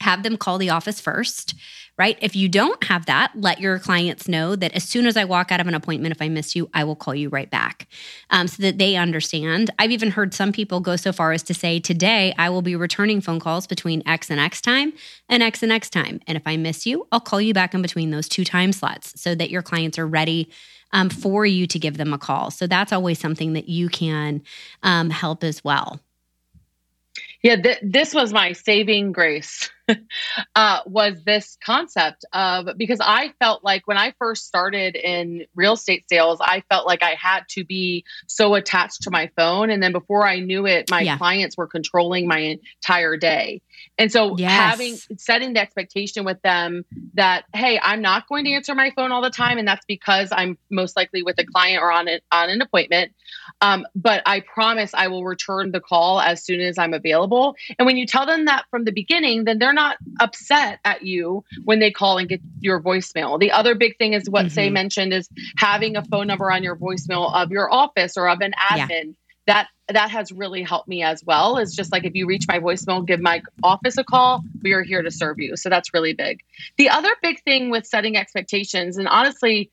have 0.02 0.22
them 0.24 0.38
call 0.38 0.58
the 0.58 0.70
office 0.70 1.02
first, 1.02 1.56
right? 2.02 2.18
If 2.20 2.36
you 2.36 2.50
don't 2.50 2.84
have 2.86 3.06
that, 3.06 3.32
let 3.36 3.60
your 3.60 3.78
clients 3.78 4.28
know 4.28 4.56
that 4.56 4.74
as 4.74 4.84
soon 4.84 5.06
as 5.06 5.16
I 5.16 5.24
walk 5.24 5.52
out 5.52 5.60
of 5.60 5.68
an 5.68 5.76
appointment, 5.76 6.16
if 6.16 6.20
I 6.20 6.30
miss 6.30 6.56
you, 6.56 6.68
I 6.74 6.84
will 6.84 6.96
call 6.96 7.14
you 7.14 7.30
right 7.30 7.48
back 7.48 7.88
um, 8.32 8.48
so 8.48 8.64
that 8.64 8.80
they 8.80 8.96
understand. 8.96 9.70
I've 9.78 9.92
even 9.92 10.10
heard 10.10 10.34
some 10.34 10.52
people 10.52 10.80
go 10.80 10.96
so 10.96 11.14
far 11.14 11.32
as 11.32 11.44
to 11.44 11.54
say, 11.54 11.80
today 11.80 12.34
I 12.40 12.50
will 12.50 12.64
be 12.64 12.76
returning 12.76 13.22
phone 13.22 13.40
calls 13.40 13.68
between 13.68 14.02
X 14.08 14.32
and 14.32 14.40
X 14.40 14.62
time 14.62 14.94
and 15.30 15.44
X 15.44 15.62
and 15.62 15.72
X 15.72 15.92
time. 15.92 16.20
And 16.26 16.36
if 16.36 16.42
I 16.48 16.58
miss 16.58 16.88
you, 16.88 17.06
I'll 17.12 17.20
call 17.20 17.40
you 17.40 17.54
back 17.54 17.76
in 17.76 17.84
between 17.84 18.10
those 18.10 18.28
two 18.28 18.46
time 18.46 18.74
slots 18.74 19.22
so 19.22 19.36
that 19.36 19.52
your 19.52 19.62
clients 19.62 20.00
are 20.00 20.08
ready. 20.08 20.50
Um, 20.94 21.10
for 21.10 21.46
you 21.46 21.68
to 21.68 21.80
give 21.80 21.96
them 21.96 22.12
a 22.12 22.18
call. 22.18 22.52
So 22.52 22.68
that's 22.68 22.92
always 22.92 23.18
something 23.18 23.54
that 23.54 23.70
you 23.70 23.88
can 23.88 24.42
um, 24.84 25.10
help 25.10 25.42
as 25.42 25.64
well. 25.64 26.02
Yeah, 27.42 27.56
th- 27.56 27.80
this 27.82 28.14
was 28.14 28.34
my 28.34 28.52
saving 28.52 29.14
grace. 29.14 29.70
uh, 30.56 30.80
was 30.86 31.24
this 31.24 31.58
concept 31.64 32.26
of 32.34 32.70
because 32.78 33.00
I 33.02 33.34
felt 33.40 33.64
like 33.64 33.88
when 33.88 33.98
I 33.98 34.14
first 34.20 34.46
started 34.46 34.96
in 34.96 35.46
real 35.56 35.74
estate 35.74 36.06
sales, 36.10 36.40
I 36.42 36.64
felt 36.70 36.88
like 36.88 37.04
I 37.04 37.16
had 37.16 37.42
to 37.50 37.64
be 37.64 38.06
so 38.28 38.56
attached 38.56 39.04
to 39.04 39.12
my 39.12 39.30
phone, 39.36 39.70
and 39.70 39.82
then 39.82 39.92
before 39.92 40.28
I 40.28 40.40
knew 40.40 40.66
it, 40.66 40.90
my 40.90 41.02
yeah. 41.02 41.18
clients 41.18 41.58
were 41.58 41.68
controlling 41.68 42.28
my 42.28 42.58
entire 42.80 43.18
day. 43.18 43.62
And 43.98 44.12
so 44.12 44.38
yes. 44.38 44.52
having 44.52 44.96
setting 45.18 45.54
the 45.54 45.60
expectation 45.60 46.26
with 46.26 46.42
them 46.42 46.86
that 47.16 47.46
hey, 47.54 47.80
I'm 47.82 48.02
not 48.02 48.28
going 48.28 48.46
to 48.46 48.52
answer 48.52 48.76
my 48.76 48.92
phone 48.92 49.12
all 49.12 49.22
the 49.22 49.30
time, 49.30 49.58
and 49.58 49.68
that's 49.68 49.86
because 49.86 50.30
I'm 50.32 50.58
most 50.70 50.96
likely 50.96 51.24
with 51.24 51.40
a 51.40 51.46
client 51.46 51.82
or 51.82 51.92
on 51.92 52.08
it 52.08 52.24
on 52.32 52.50
an 52.50 52.62
appointment. 52.62 53.14
Um, 53.62 53.86
but 53.96 54.22
I 54.26 54.40
promise 54.40 54.94
I 54.94 55.08
will 55.08 55.24
return 55.24 55.72
the 55.72 55.80
call 55.80 56.20
as 56.20 56.44
soon 56.44 56.62
as 56.62 56.78
I'm 56.78 56.94
available. 56.94 57.56
And 57.78 57.86
when 57.86 57.98
you 57.98 58.06
tell 58.06 58.26
them 58.26 58.46
that 58.46 58.66
from 58.70 58.86
the 58.86 58.92
beginning, 58.92 59.44
then 59.44 59.60
they're 59.60 59.74
not 59.74 59.81
upset 60.20 60.80
at 60.86 61.04
you 61.04 61.44
when 61.64 61.80
they 61.80 61.92
call 61.92 62.18
and 62.18 62.28
get 62.30 62.42
your 62.60 62.82
voicemail. 62.82 63.40
The 63.40 63.52
other 63.52 63.76
big 63.76 63.98
thing 63.98 64.14
is 64.14 64.30
what 64.30 64.46
mm-hmm. 64.46 64.54
Say 64.54 64.70
mentioned 64.70 65.14
is 65.14 65.30
having 65.58 65.96
a 65.96 66.04
phone 66.06 66.28
number 66.28 66.52
on 66.52 66.64
your 66.64 66.76
voicemail 66.76 67.34
of 67.34 67.52
your 67.52 67.72
office 67.72 68.18
or 68.18 68.30
of 68.30 68.42
an 68.42 68.54
admin. 68.60 68.90
Yeah. 68.90 69.12
That 69.48 69.68
that 69.88 70.12
has 70.12 70.32
really 70.32 70.62
helped 70.62 70.88
me 70.88 71.02
as 71.02 71.24
well. 71.26 71.58
Is 71.58 71.76
just 71.76 71.92
like 71.92 72.06
if 72.06 72.14
you 72.14 72.28
reach 72.28 72.46
my 72.48 72.60
voicemail, 72.60 73.06
give 73.06 73.20
my 73.20 73.42
office 73.64 73.98
a 73.98 74.04
call. 74.04 74.44
We 74.62 74.74
are 74.74 74.84
here 74.84 75.02
to 75.02 75.10
serve 75.10 75.40
you. 75.40 75.58
So 75.58 75.68
that's 75.68 75.94
really 75.94 76.14
big. 76.14 76.42
The 76.78 76.90
other 76.90 77.10
big 77.24 77.42
thing 77.44 77.72
with 77.72 77.88
setting 77.88 78.16
expectations, 78.16 78.98
and 78.98 79.08
honestly, 79.08 79.72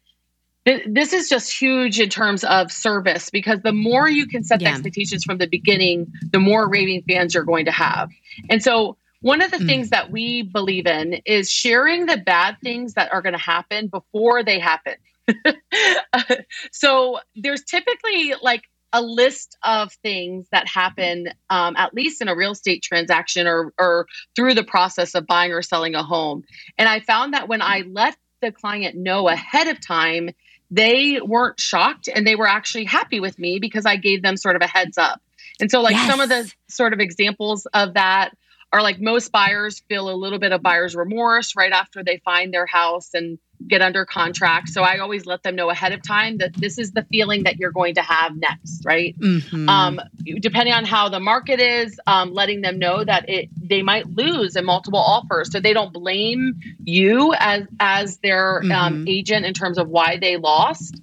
this 0.87 1.12
is 1.12 1.29
just 1.29 1.53
huge 1.53 1.99
in 1.99 2.09
terms 2.09 2.45
of 2.45 2.71
service 2.71 3.31
because 3.31 3.61
the 3.62 3.73
more 3.73 4.09
you 4.09 4.27
can 4.27 4.43
set 4.45 4.61
yeah. 4.61 4.69
the 4.69 4.75
expectations 4.75 5.25
from 5.25 5.38
the 5.38 5.47
beginning, 5.47 6.12
the 6.31 6.38
more 6.38 6.69
raving 6.69 7.03
fans 7.09 7.35
you're 7.35 7.45
going 7.45 7.65
to 7.65 7.73
have. 7.73 8.11
And 8.50 8.62
so, 8.62 8.97
one 9.20 9.42
of 9.42 9.50
the 9.50 9.58
mm. 9.58 9.66
things 9.66 9.90
that 9.90 10.10
we 10.10 10.42
believe 10.42 10.87
in 10.87 11.14
is 11.26 11.50
sharing 11.50 12.06
the 12.06 12.16
bad 12.16 12.56
things 12.62 12.94
that 12.94 13.12
are 13.12 13.22
going 13.22 13.34
to 13.34 13.38
happen 13.38 13.88
before 13.88 14.44
they 14.44 14.58
happen. 14.58 14.94
so, 16.72 17.18
there's 17.34 17.62
typically 17.64 18.34
like 18.40 18.62
a 18.92 19.02
list 19.02 19.56
of 19.62 19.92
things 20.02 20.46
that 20.50 20.66
happen, 20.66 21.28
um, 21.50 21.76
at 21.76 21.94
least 21.94 22.22
in 22.22 22.28
a 22.28 22.34
real 22.34 22.52
estate 22.52 22.82
transaction 22.82 23.46
or, 23.46 23.72
or 23.78 24.06
through 24.34 24.54
the 24.54 24.64
process 24.64 25.14
of 25.14 25.26
buying 25.26 25.52
or 25.52 25.62
selling 25.62 25.94
a 25.94 26.02
home. 26.02 26.42
And 26.78 26.88
I 26.88 27.00
found 27.00 27.34
that 27.34 27.48
when 27.48 27.60
I 27.60 27.84
let 27.87 28.16
the 28.40 28.52
client 28.52 28.96
know 28.96 29.28
ahead 29.28 29.68
of 29.68 29.84
time, 29.84 30.30
they 30.70 31.20
weren't 31.20 31.60
shocked 31.60 32.08
and 32.14 32.26
they 32.26 32.37
were 32.37 32.46
actually 32.46 32.84
happy 32.84 33.20
with 33.20 33.38
me 33.38 33.58
because 33.58 33.87
I 33.87 33.96
gave 33.96 34.22
them 34.22 34.37
sort 34.37 34.56
of 34.56 34.62
a 34.62 34.66
heads 34.66 34.98
up. 34.98 35.20
And 35.60 35.70
so, 35.70 35.80
like, 35.80 35.94
yes. 35.94 36.10
some 36.10 36.20
of 36.20 36.28
the 36.28 36.52
sort 36.68 36.92
of 36.92 37.00
examples 37.00 37.66
of 37.75 37.94
that 37.94 38.37
are 38.72 38.82
like 38.82 39.00
most 39.00 39.32
buyers 39.32 39.80
feel 39.88 40.10
a 40.10 40.16
little 40.16 40.38
bit 40.38 40.52
of 40.52 40.62
buyer's 40.62 40.94
remorse 40.94 41.56
right 41.56 41.72
after 41.72 42.04
they 42.04 42.18
find 42.18 42.52
their 42.52 42.66
house 42.66 43.14
and 43.14 43.38
get 43.66 43.82
under 43.82 44.04
contract. 44.04 44.68
So 44.68 44.82
I 44.82 44.98
always 44.98 45.26
let 45.26 45.42
them 45.42 45.56
know 45.56 45.70
ahead 45.70 45.92
of 45.92 46.02
time 46.02 46.38
that 46.38 46.54
this 46.54 46.78
is 46.78 46.92
the 46.92 47.02
feeling 47.10 47.42
that 47.44 47.56
you're 47.56 47.72
going 47.72 47.94
to 47.94 48.02
have 48.02 48.37
next, 48.37 48.84
right? 48.84 49.18
Mm-hmm. 49.18 49.68
Um, 49.68 50.00
depending 50.40 50.75
on 50.75 50.84
how 50.84 51.08
the 51.08 51.18
market 51.18 51.60
is, 51.60 51.98
um, 52.06 52.32
letting 52.32 52.60
them 52.60 52.78
know 52.78 53.02
that 53.02 53.28
it 53.28 53.48
they 53.60 53.82
might 53.82 54.06
lose 54.06 54.54
in 54.54 54.64
multiple 54.64 55.00
offers, 55.00 55.50
so 55.50 55.60
they 55.60 55.72
don't 55.72 55.92
blame 55.92 56.60
you 56.84 57.34
as 57.38 57.64
as 57.80 58.18
their 58.18 58.58
um, 58.58 58.68
mm-hmm. 58.68 58.72
um, 58.72 59.08
agent 59.08 59.44
in 59.44 59.54
terms 59.54 59.78
of 59.78 59.88
why 59.88 60.18
they 60.18 60.37
lost. 60.37 61.00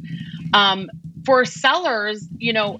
Um, 0.53 0.89
for 1.25 1.43
sellers, 1.43 2.25
you 2.38 2.53
know, 2.53 2.79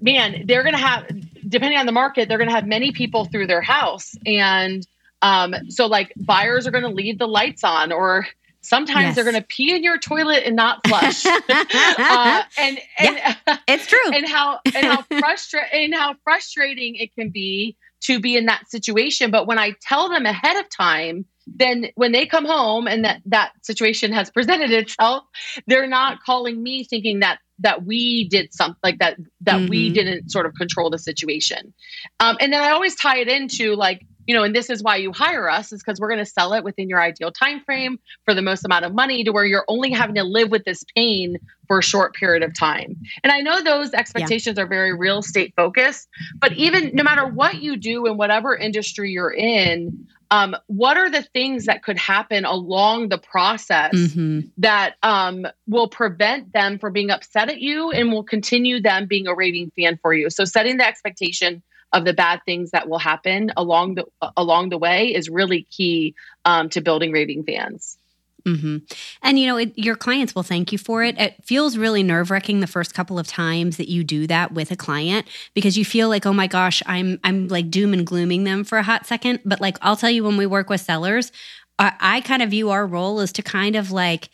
man, 0.00 0.44
they're 0.46 0.62
going 0.62 0.74
to 0.74 0.80
have, 0.80 1.06
depending 1.50 1.78
on 1.78 1.86
the 1.86 1.92
market, 1.92 2.28
they're 2.28 2.38
going 2.38 2.48
to 2.48 2.54
have 2.54 2.66
many 2.66 2.92
people 2.92 3.26
through 3.26 3.46
their 3.46 3.60
house. 3.60 4.14
And 4.24 4.86
um, 5.20 5.54
so, 5.68 5.86
like, 5.86 6.12
buyers 6.16 6.66
are 6.66 6.70
going 6.70 6.84
to 6.84 6.90
leave 6.90 7.18
the 7.18 7.28
lights 7.28 7.62
on, 7.64 7.92
or 7.92 8.26
sometimes 8.62 9.08
yes. 9.08 9.14
they're 9.14 9.24
going 9.24 9.36
to 9.36 9.46
pee 9.46 9.74
in 9.74 9.82
your 9.82 9.98
toilet 9.98 10.44
and 10.46 10.56
not 10.56 10.86
flush. 10.86 11.26
uh, 11.26 12.42
and 12.58 12.78
and 12.98 13.16
yeah, 13.16 13.36
it's 13.68 13.86
true. 13.86 14.12
And 14.12 14.26
how 14.26 14.60
and 14.74 14.86
how 14.86 15.02
frustrating 15.18 15.84
and 15.84 15.94
how 15.94 16.14
frustrating 16.24 16.96
it 16.96 17.14
can 17.14 17.30
be 17.30 17.76
to 18.02 18.18
be 18.18 18.36
in 18.36 18.46
that 18.46 18.70
situation. 18.70 19.30
But 19.30 19.46
when 19.46 19.58
I 19.58 19.74
tell 19.82 20.08
them 20.08 20.24
ahead 20.24 20.56
of 20.56 20.68
time, 20.70 21.26
then 21.46 21.88
when 21.96 22.12
they 22.12 22.26
come 22.26 22.46
home 22.46 22.86
and 22.86 23.04
that 23.04 23.20
that 23.26 23.52
situation 23.62 24.12
has 24.12 24.30
presented 24.30 24.70
itself, 24.70 25.24
they're 25.66 25.88
not 25.88 26.22
calling 26.22 26.62
me 26.62 26.84
thinking 26.84 27.20
that 27.20 27.40
that 27.60 27.84
we 27.84 28.28
did 28.28 28.52
something 28.52 28.78
like 28.82 28.98
that 28.98 29.16
that 29.42 29.56
mm-hmm. 29.56 29.68
we 29.68 29.90
didn't 29.90 30.30
sort 30.30 30.46
of 30.46 30.54
control 30.54 30.90
the 30.90 30.98
situation. 30.98 31.72
Um, 32.18 32.36
and 32.40 32.52
then 32.52 32.62
I 32.62 32.70
always 32.70 32.96
tie 32.96 33.18
it 33.18 33.28
into 33.28 33.74
like 33.76 34.06
you 34.26 34.36
know 34.36 34.44
and 34.44 34.54
this 34.54 34.70
is 34.70 34.82
why 34.82 34.96
you 34.96 35.12
hire 35.12 35.48
us 35.48 35.72
is 35.72 35.82
because 35.82 35.98
we're 35.98 36.08
going 36.08 36.24
to 36.24 36.30
sell 36.30 36.52
it 36.52 36.62
within 36.62 36.88
your 36.88 37.00
ideal 37.00 37.32
time 37.32 37.60
frame 37.64 37.98
for 38.24 38.34
the 38.34 38.42
most 38.42 38.64
amount 38.64 38.84
of 38.84 38.94
money 38.94 39.24
to 39.24 39.32
where 39.32 39.44
you're 39.44 39.64
only 39.66 39.90
having 39.90 40.14
to 40.14 40.22
live 40.22 40.50
with 40.50 40.64
this 40.64 40.84
pain 40.94 41.36
for 41.66 41.78
a 41.78 41.82
short 41.82 42.14
period 42.14 42.42
of 42.42 42.56
time 42.56 42.96
and 43.24 43.32
i 43.32 43.40
know 43.40 43.60
those 43.60 43.92
expectations 43.92 44.56
yeah. 44.56 44.62
are 44.62 44.66
very 44.66 44.94
real 44.94 45.18
estate 45.18 45.52
focused 45.56 46.08
but 46.38 46.52
even 46.52 46.90
no 46.94 47.02
matter 47.02 47.26
what 47.26 47.60
you 47.60 47.76
do 47.76 48.06
in 48.06 48.16
whatever 48.16 48.54
industry 48.54 49.10
you're 49.10 49.32
in 49.32 50.06
um, 50.30 50.56
what 50.66 50.96
are 50.96 51.10
the 51.10 51.22
things 51.22 51.66
that 51.66 51.82
could 51.82 51.98
happen 51.98 52.44
along 52.44 53.08
the 53.08 53.18
process 53.18 53.94
mm-hmm. 53.94 54.40
that 54.58 54.94
um, 55.02 55.46
will 55.66 55.88
prevent 55.88 56.52
them 56.52 56.78
from 56.78 56.92
being 56.92 57.10
upset 57.10 57.48
at 57.48 57.60
you 57.60 57.90
and 57.90 58.12
will 58.12 58.22
continue 58.22 58.80
them 58.80 59.06
being 59.06 59.26
a 59.26 59.34
raving 59.34 59.72
fan 59.76 59.98
for 60.00 60.14
you 60.14 60.30
so 60.30 60.44
setting 60.44 60.76
the 60.76 60.86
expectation 60.86 61.62
of 61.92 62.04
the 62.04 62.12
bad 62.12 62.40
things 62.44 62.70
that 62.70 62.88
will 62.88 62.98
happen 62.98 63.50
along 63.56 63.96
the 63.96 64.04
along 64.36 64.68
the 64.68 64.78
way 64.78 65.14
is 65.14 65.28
really 65.28 65.66
key 65.70 66.14
um, 66.44 66.68
to 66.70 66.80
building 66.80 67.12
raving 67.12 67.44
fans. 67.44 67.98
Mm-hmm. 68.46 68.78
And 69.22 69.38
you 69.38 69.46
know, 69.46 69.56
it, 69.56 69.76
your 69.76 69.96
clients 69.96 70.34
will 70.34 70.42
thank 70.42 70.72
you 70.72 70.78
for 70.78 71.02
it. 71.04 71.18
It 71.18 71.36
feels 71.44 71.76
really 71.76 72.02
nerve 72.02 72.30
wracking 72.30 72.60
the 72.60 72.66
first 72.66 72.94
couple 72.94 73.18
of 73.18 73.26
times 73.26 73.76
that 73.76 73.88
you 73.88 74.04
do 74.04 74.26
that 74.26 74.52
with 74.52 74.70
a 74.70 74.76
client 74.76 75.26
because 75.54 75.76
you 75.76 75.84
feel 75.84 76.08
like, 76.08 76.26
oh 76.26 76.32
my 76.32 76.46
gosh, 76.46 76.82
I'm 76.86 77.20
I'm 77.24 77.48
like 77.48 77.70
doom 77.70 77.92
and 77.92 78.06
glooming 78.06 78.44
them 78.44 78.64
for 78.64 78.78
a 78.78 78.82
hot 78.82 79.06
second. 79.06 79.40
But 79.44 79.60
like, 79.60 79.78
I'll 79.82 79.96
tell 79.96 80.10
you, 80.10 80.24
when 80.24 80.36
we 80.36 80.46
work 80.46 80.70
with 80.70 80.80
sellers, 80.80 81.32
I, 81.78 81.92
I 82.00 82.20
kind 82.20 82.42
of 82.42 82.50
view 82.50 82.70
our 82.70 82.86
role 82.86 83.20
as 83.20 83.32
to 83.32 83.42
kind 83.42 83.76
of 83.76 83.90
like 83.90 84.30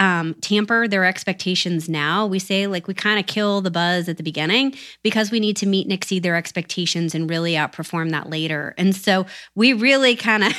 um, 0.00 0.34
tamper 0.40 0.88
their 0.88 1.04
expectations 1.04 1.88
now. 1.88 2.26
We 2.26 2.38
say, 2.38 2.66
like, 2.66 2.88
we 2.88 2.94
kind 2.94 3.20
of 3.20 3.26
kill 3.26 3.60
the 3.60 3.70
buzz 3.70 4.08
at 4.08 4.16
the 4.16 4.22
beginning 4.22 4.74
because 5.02 5.30
we 5.30 5.40
need 5.40 5.58
to 5.58 5.66
meet 5.66 5.86
and 5.86 5.92
exceed 5.92 6.22
their 6.22 6.36
expectations 6.36 7.14
and 7.14 7.28
really 7.28 7.52
outperform 7.52 8.10
that 8.10 8.30
later. 8.30 8.74
And 8.78 8.96
so 8.96 9.26
we 9.54 9.74
really 9.74 10.16
kind 10.16 10.44
of. 10.44 10.54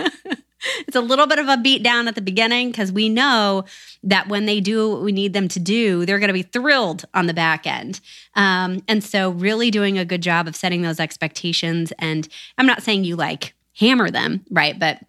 it's 0.86 0.96
a 0.96 1.00
little 1.00 1.26
bit 1.26 1.38
of 1.38 1.48
a 1.48 1.56
beat 1.56 1.82
down 1.82 2.08
at 2.08 2.14
the 2.14 2.22
beginning 2.22 2.70
because 2.70 2.92
we 2.92 3.08
know 3.08 3.64
that 4.02 4.28
when 4.28 4.46
they 4.46 4.60
do 4.60 4.90
what 4.90 5.02
we 5.02 5.12
need 5.12 5.32
them 5.32 5.48
to 5.48 5.60
do, 5.60 6.06
they're 6.06 6.18
going 6.18 6.28
to 6.28 6.34
be 6.34 6.42
thrilled 6.42 7.04
on 7.14 7.26
the 7.26 7.34
back 7.34 7.66
end. 7.66 8.00
Um, 8.34 8.82
and 8.88 9.02
so, 9.02 9.30
really 9.30 9.70
doing 9.70 9.98
a 9.98 10.04
good 10.04 10.22
job 10.22 10.46
of 10.48 10.56
setting 10.56 10.82
those 10.82 11.00
expectations. 11.00 11.92
And 11.98 12.28
I'm 12.58 12.66
not 12.66 12.82
saying 12.82 13.04
you 13.04 13.16
like 13.16 13.54
hammer 13.74 14.10
them, 14.10 14.44
right? 14.50 14.78
But 14.78 15.00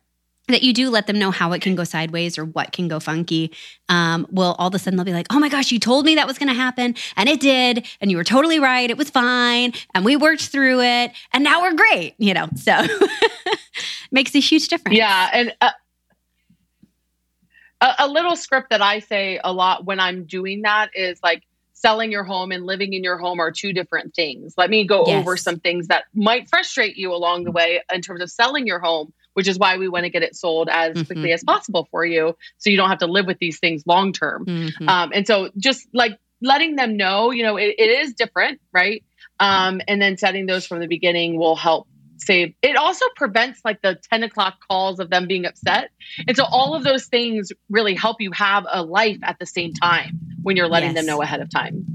that 0.52 0.64
you 0.64 0.74
do 0.74 0.90
let 0.90 1.08
them 1.08 1.18
know 1.18 1.32
how 1.32 1.52
it 1.54 1.62
can 1.62 1.76
go 1.76 1.84
sideways 1.84 2.38
or 2.38 2.46
what 2.46 2.72
can 2.72 2.88
go 2.88 3.00
funky, 3.00 3.52
um, 3.90 4.28
well, 4.32 4.56
all 4.60 4.68
of 4.68 4.76
a 4.76 4.80
sudden 4.80 4.98
they'll 4.98 5.06
be 5.06 5.14
like, 5.14 5.28
oh 5.32 5.40
my 5.40 5.50
gosh, 5.50 5.72
you 5.72 5.80
told 5.80 6.06
me 6.06 6.16
that 6.16 6.28
was 6.28 6.38
going 6.38 6.50
to 6.50 6.56
happen. 6.56 6.96
And 7.16 7.30
it 7.30 7.40
did. 7.40 7.88
And 8.00 8.12
you 8.12 8.18
were 8.18 8.24
totally 8.24 8.60
right. 8.60 8.90
It 8.90 8.98
was 8.98 9.10
fine. 9.10 9.74
And 9.94 10.06
we 10.06 10.16
worked 10.16 10.44
through 10.44 10.82
it. 10.82 11.12
And 11.34 11.44
now 11.44 11.62
we're 11.62 11.74
great, 11.74 12.16
you 12.18 12.34
know? 12.34 12.50
So 12.56 12.74
makes 14.12 14.36
a 14.36 14.40
huge 14.40 14.68
difference. 14.68 14.98
Yeah. 14.98 15.30
And, 15.34 15.56
uh, 15.62 15.72
a, 17.82 17.94
a 18.00 18.08
little 18.08 18.36
script 18.36 18.70
that 18.70 18.82
I 18.82 19.00
say 19.00 19.40
a 19.44 19.52
lot 19.52 19.86
when 19.86 20.00
I'm 20.00 20.26
doing 20.26 20.64
that 20.64 20.92
is 20.96 21.20
like, 21.24 21.44
selling 21.74 22.12
your 22.12 22.24
home 22.24 22.52
and 22.52 22.64
living 22.68 22.94
in 22.94 23.04
your 23.04 23.18
home 23.18 23.40
are 23.40 23.52
two 23.52 23.74
different 23.74 24.14
things. 24.14 24.54
Let 24.56 24.70
me 24.70 24.86
go 24.86 25.04
yes. 25.08 25.20
over 25.20 25.36
some 25.36 25.60
things 25.60 25.88
that 25.88 26.04
might 26.14 26.48
frustrate 26.48 26.96
you 26.96 27.12
along 27.12 27.46
the 27.46 27.52
way 27.52 27.82
in 27.92 28.04
terms 28.04 28.22
of 28.22 28.30
selling 28.30 28.68
your 28.68 28.78
home 28.78 29.12
which 29.34 29.48
is 29.48 29.58
why 29.58 29.78
we 29.78 29.88
want 29.88 30.04
to 30.04 30.10
get 30.10 30.24
it 30.24 30.36
sold 30.36 30.70
as 30.70 30.94
mm-hmm. 30.94 31.06
quickly 31.06 31.32
as 31.32 31.44
possible 31.44 31.88
for 31.92 32.06
you 32.06 32.36
so 32.58 32.70
you 32.70 32.78
don't 32.78 32.90
have 32.90 33.00
to 33.00 33.08
live 33.08 33.26
with 33.26 33.40
these 33.40 33.60
things 33.60 33.84
long 33.86 34.14
term 34.14 34.46
mm-hmm. 34.46 34.90
um, 34.90 35.12
and 35.14 35.28
so 35.28 35.50
just 35.58 35.88
like 35.94 36.18
letting 36.42 36.76
them 36.76 36.98
know 36.98 37.32
you 37.32 37.44
know 37.44 37.58
it, 37.58 37.76
it 37.78 37.90
is 37.90 38.14
different 38.14 38.60
right 38.74 39.04
um, 39.40 39.82
and 39.88 40.02
then 40.02 40.18
setting 40.18 40.46
those 40.46 40.66
from 40.66 40.80
the 40.80 40.88
beginning 40.88 41.38
will 41.38 41.56
help 41.56 41.88
save. 42.22 42.54
It 42.62 42.76
also 42.76 43.06
prevents 43.16 43.62
like 43.66 43.82
the 43.82 44.00
10 44.10 44.24
o'clock 44.24 44.60
calls 44.68 45.00
of 45.00 45.10
them 45.10 45.28
being 45.28 45.46
upset. 45.46 45.92
And 46.28 46.36
so 46.38 46.46
all 46.46 46.76
of 46.76 46.84
those 46.84 47.06
things 47.06 47.52
really 47.70 47.96
help 47.96 48.22
you 48.22 48.32
have 48.32 48.66
a 48.72 48.84
life 48.84 49.18
at 49.24 49.40
the 49.40 49.46
same 49.46 49.74
time 49.74 50.20
when 50.44 50.56
you're 50.56 50.68
letting 50.68 50.90
yes. 50.90 50.98
them 50.98 51.06
know 51.06 51.22
ahead 51.22 51.42
of 51.42 51.50
time. 51.50 51.86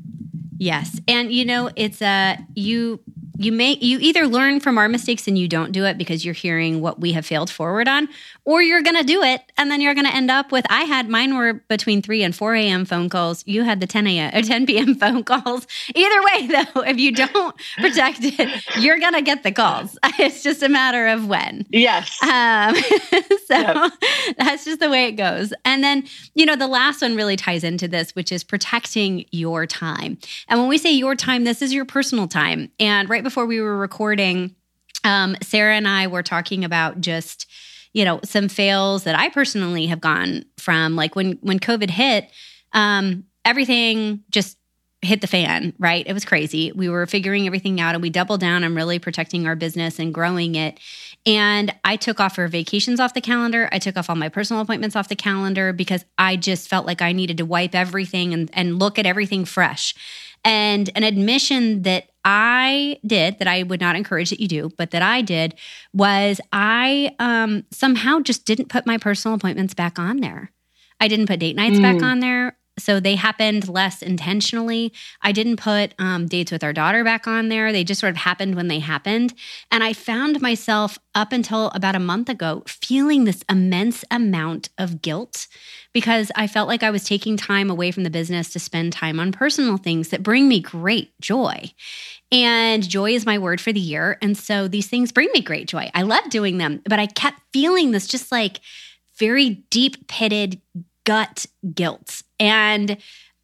Yes. 0.59 1.01
And 1.07 1.33
you 1.33 1.45
know 1.45 1.71
it's 1.77 2.01
a 2.01 2.07
uh, 2.07 2.43
you 2.55 3.01
you 3.39 3.53
may 3.53 3.77
you 3.81 3.99
either 4.01 4.27
learn 4.27 4.61
from 4.61 4.79
our 4.79 4.89
mistakes 4.89 5.29
and 5.29 5.39
you 5.39 5.49
don't 5.49 5.73
do 5.73 5.85
it 5.85 5.99
because 5.99 6.25
you're 6.25 6.35
hearing 6.35 6.81
what 6.81 7.01
we 7.01 7.13
have 7.13 7.27
failed 7.27 7.51
forward 7.51 7.89
on 7.89 8.09
or 8.45 8.63
you're 8.63 8.83
going 8.83 8.97
to 8.97 9.05
do 9.05 9.23
it 9.23 9.43
and 9.59 9.71
then 9.71 9.81
you're 9.81 9.95
going 9.95 10.07
to 10.07 10.15
end 10.15 10.31
up 10.31 10.53
with 10.53 10.65
i 10.71 10.83
had 10.83 11.09
mine 11.09 11.37
were 11.37 11.55
between 11.69 12.03
3 12.03 12.23
and 12.23 12.35
4 12.35 12.55
a.m 12.55 12.85
phone 12.85 13.09
calls. 13.09 13.43
You 13.47 13.63
had 13.65 13.81
the 13.81 13.87
10 13.87 14.07
a.m 14.07 14.35
or 14.35 14.43
10 14.43 14.67
p.m 14.67 14.95
phone 15.01 15.25
calls. 15.25 15.67
Either 15.95 16.23
way 16.23 16.47
though 16.47 16.81
if 16.83 16.99
you 16.99 17.13
don't 17.13 17.55
protect 17.77 18.19
it 18.23 18.65
you're 18.79 18.99
going 18.99 19.15
to 19.15 19.23
get 19.23 19.43
the 19.43 19.53
calls. 19.53 19.99
It's 20.19 20.43
just 20.43 20.63
a 20.63 20.69
matter 20.69 21.09
of 21.09 21.29
when. 21.29 21.67
Yes. 21.69 22.21
Um, 22.23 22.75
so 23.47 23.55
yep. 23.55 23.93
that's 24.39 24.65
just 24.65 24.81
the 24.81 24.89
way 24.89 25.07
it 25.07 25.13
goes. 25.13 25.53
And 25.65 25.85
then 25.85 26.05
you 26.35 26.47
know 26.47 26.57
the 26.57 26.67
last 26.67 27.03
one 27.03 27.17
really 27.17 27.37
ties 27.37 27.63
into 27.63 27.87
this 27.87 28.15
which 28.15 28.33
is 28.33 28.43
protecting 28.43 29.27
your 29.31 29.67
time. 29.67 30.17
And 30.49 30.59
when 30.59 30.69
we 30.69 30.79
say 30.79 30.91
your 30.91 31.15
time 31.15 31.45
this 31.45 31.61
is 31.61 31.75
your 31.75 31.85
personal 31.85 32.29
time. 32.29 32.71
And 32.81 33.11
right 33.11 33.26
before 33.27 33.45
we 33.45 33.61
were 33.61 33.77
recording, 33.77 34.55
um, 35.03 35.37
Sarah 35.43 35.75
and 35.75 35.89
I 35.89 36.07
were 36.07 36.23
talking 36.23 36.65
about 36.65 37.01
just, 37.01 37.51
you 37.93 38.05
know, 38.05 38.21
some 38.23 38.49
fails 38.49 39.03
that 39.03 39.19
I 39.19 39.31
personally 39.31 39.87
have 39.87 40.01
gone 40.01 40.45
from. 40.59 40.95
Like 40.95 41.17
when 41.17 41.33
when 41.41 41.59
COVID 41.59 41.91
hit, 41.91 42.31
um, 42.73 43.25
everything 43.45 44.23
just 44.31 44.59
hit 45.03 45.23
the 45.23 45.27
fan, 45.27 45.75
right? 45.81 46.07
It 46.07 46.13
was 46.13 46.25
crazy. 46.25 46.71
We 46.71 46.89
were 46.89 47.05
figuring 47.07 47.47
everything 47.47 47.81
out 47.81 47.97
and 47.97 48.03
we 48.03 48.11
doubled 48.11 48.41
down 48.41 48.63
on 48.63 48.77
really 48.77 49.01
protecting 49.01 49.47
our 49.47 49.57
business 49.57 49.99
and 49.99 50.15
growing 50.15 50.55
it. 50.55 50.79
And 51.27 51.75
I 51.85 51.97
took 51.97 52.21
off 52.21 52.39
our 52.39 52.47
vacations 52.47 53.01
off 53.01 53.13
the 53.13 53.21
calendar. 53.21 53.69
I 53.73 53.81
took 53.81 53.97
off 53.97 54.09
all 54.09 54.17
my 54.17 54.29
personal 54.29 54.63
appointments 54.63 54.95
off 54.95 55.09
the 55.09 55.17
calendar 55.17 55.73
because 55.73 56.05
I 56.17 56.37
just 56.37 56.69
felt 56.69 56.87
like 56.87 57.03
I 57.03 57.11
needed 57.11 57.39
to 57.39 57.45
wipe 57.45 57.75
everything 57.75 58.33
and, 58.33 58.51
and 58.53 58.79
look 58.79 59.01
at 59.01 59.07
everything 59.07 59.45
fresh. 59.45 59.95
And 60.45 60.91
an 60.95 61.03
admission 61.03 61.83
that 61.83 62.11
I 62.29 62.99
did 63.07 63.39
that 63.39 63.47
I 63.47 63.63
would 63.63 63.81
not 63.81 63.95
encourage 63.95 64.31
that 64.31 64.41
you 64.41 64.49
do, 64.49 64.73
but 64.77 64.91
that 64.91 65.01
I 65.01 65.23
did 65.23 65.55
was 65.95 66.41
I 66.53 67.15
um, 67.21 67.65
somehow 67.71 68.19
just 68.19 68.45
didn't 68.45 68.69
put 68.69 68.85
my 68.85 68.99
personal 68.99 69.37
appointments 69.37 69.75
back 69.75 69.97
on 69.97 70.17
there. 70.17 70.51
I 70.99 71.07
didn't 71.07 71.27
put 71.27 71.39
date 71.39 71.55
nights 71.55 71.79
mm. 71.79 71.83
back 71.83 72.03
on 72.03 72.19
there. 72.19 72.56
So 72.79 73.01
they 73.01 73.15
happened 73.15 73.69
less 73.69 74.03
intentionally. 74.03 74.93
I 75.23 75.33
didn't 75.33 75.57
put 75.57 75.95
um, 75.99 76.27
dates 76.27 76.53
with 76.53 76.63
our 76.63 76.75
daughter 76.75 77.05
back 77.05 77.27
on 77.27 77.49
there. 77.49 77.73
They 77.73 77.85
just 77.85 78.01
sort 78.01 78.11
of 78.11 78.19
happened 78.19 78.55
when 78.55 78.69
they 78.69 78.81
happened. 78.81 79.33
And 79.71 79.83
I 79.83 79.95
found 79.95 80.43
myself 80.43 80.99
up 81.15 81.33
until 81.33 81.69
about 81.69 81.95
a 81.95 82.01
month 82.01 82.29
ago 82.29 82.63
feeling 82.67 83.25
this 83.25 83.43
immense 83.49 84.05
amount 84.11 84.69
of 84.77 85.01
guilt 85.01 85.47
because 85.95 86.31
I 86.37 86.47
felt 86.47 86.69
like 86.69 86.83
I 86.83 86.91
was 86.91 87.05
taking 87.05 87.39
time 87.39 87.71
away 87.71 87.91
from 87.91 88.03
the 88.03 88.11
business 88.11 88.53
to 88.53 88.59
spend 88.59 88.93
time 88.93 89.19
on 89.19 89.33
personal 89.33 89.79
things 89.79 90.11
that 90.11 90.23
bring 90.23 90.47
me 90.47 90.61
great 90.61 91.19
joy. 91.21 91.73
And 92.31 92.87
joy 92.87 93.13
is 93.13 93.25
my 93.25 93.39
word 93.39 93.61
for 93.61 93.73
the 93.73 93.81
year. 93.81 94.19
And 94.21 94.37
so 94.37 94.69
these 94.69 94.89
things 94.89 95.13
bring 95.13 95.31
me 95.33 95.41
great 95.41 95.69
joy. 95.69 95.91
I 95.95 96.03
love 96.03 96.29
doing 96.29 96.59
them, 96.59 96.83
but 96.85 96.99
I 96.99 97.07
kept 97.07 97.41
feeling 97.53 97.93
this 97.93 98.07
just 98.07 98.31
like 98.31 98.61
very 99.19 99.65
deep 99.71 100.09
pitted 100.09 100.61
gut 101.07 101.47
guilt. 101.75 102.23
And 102.39 102.99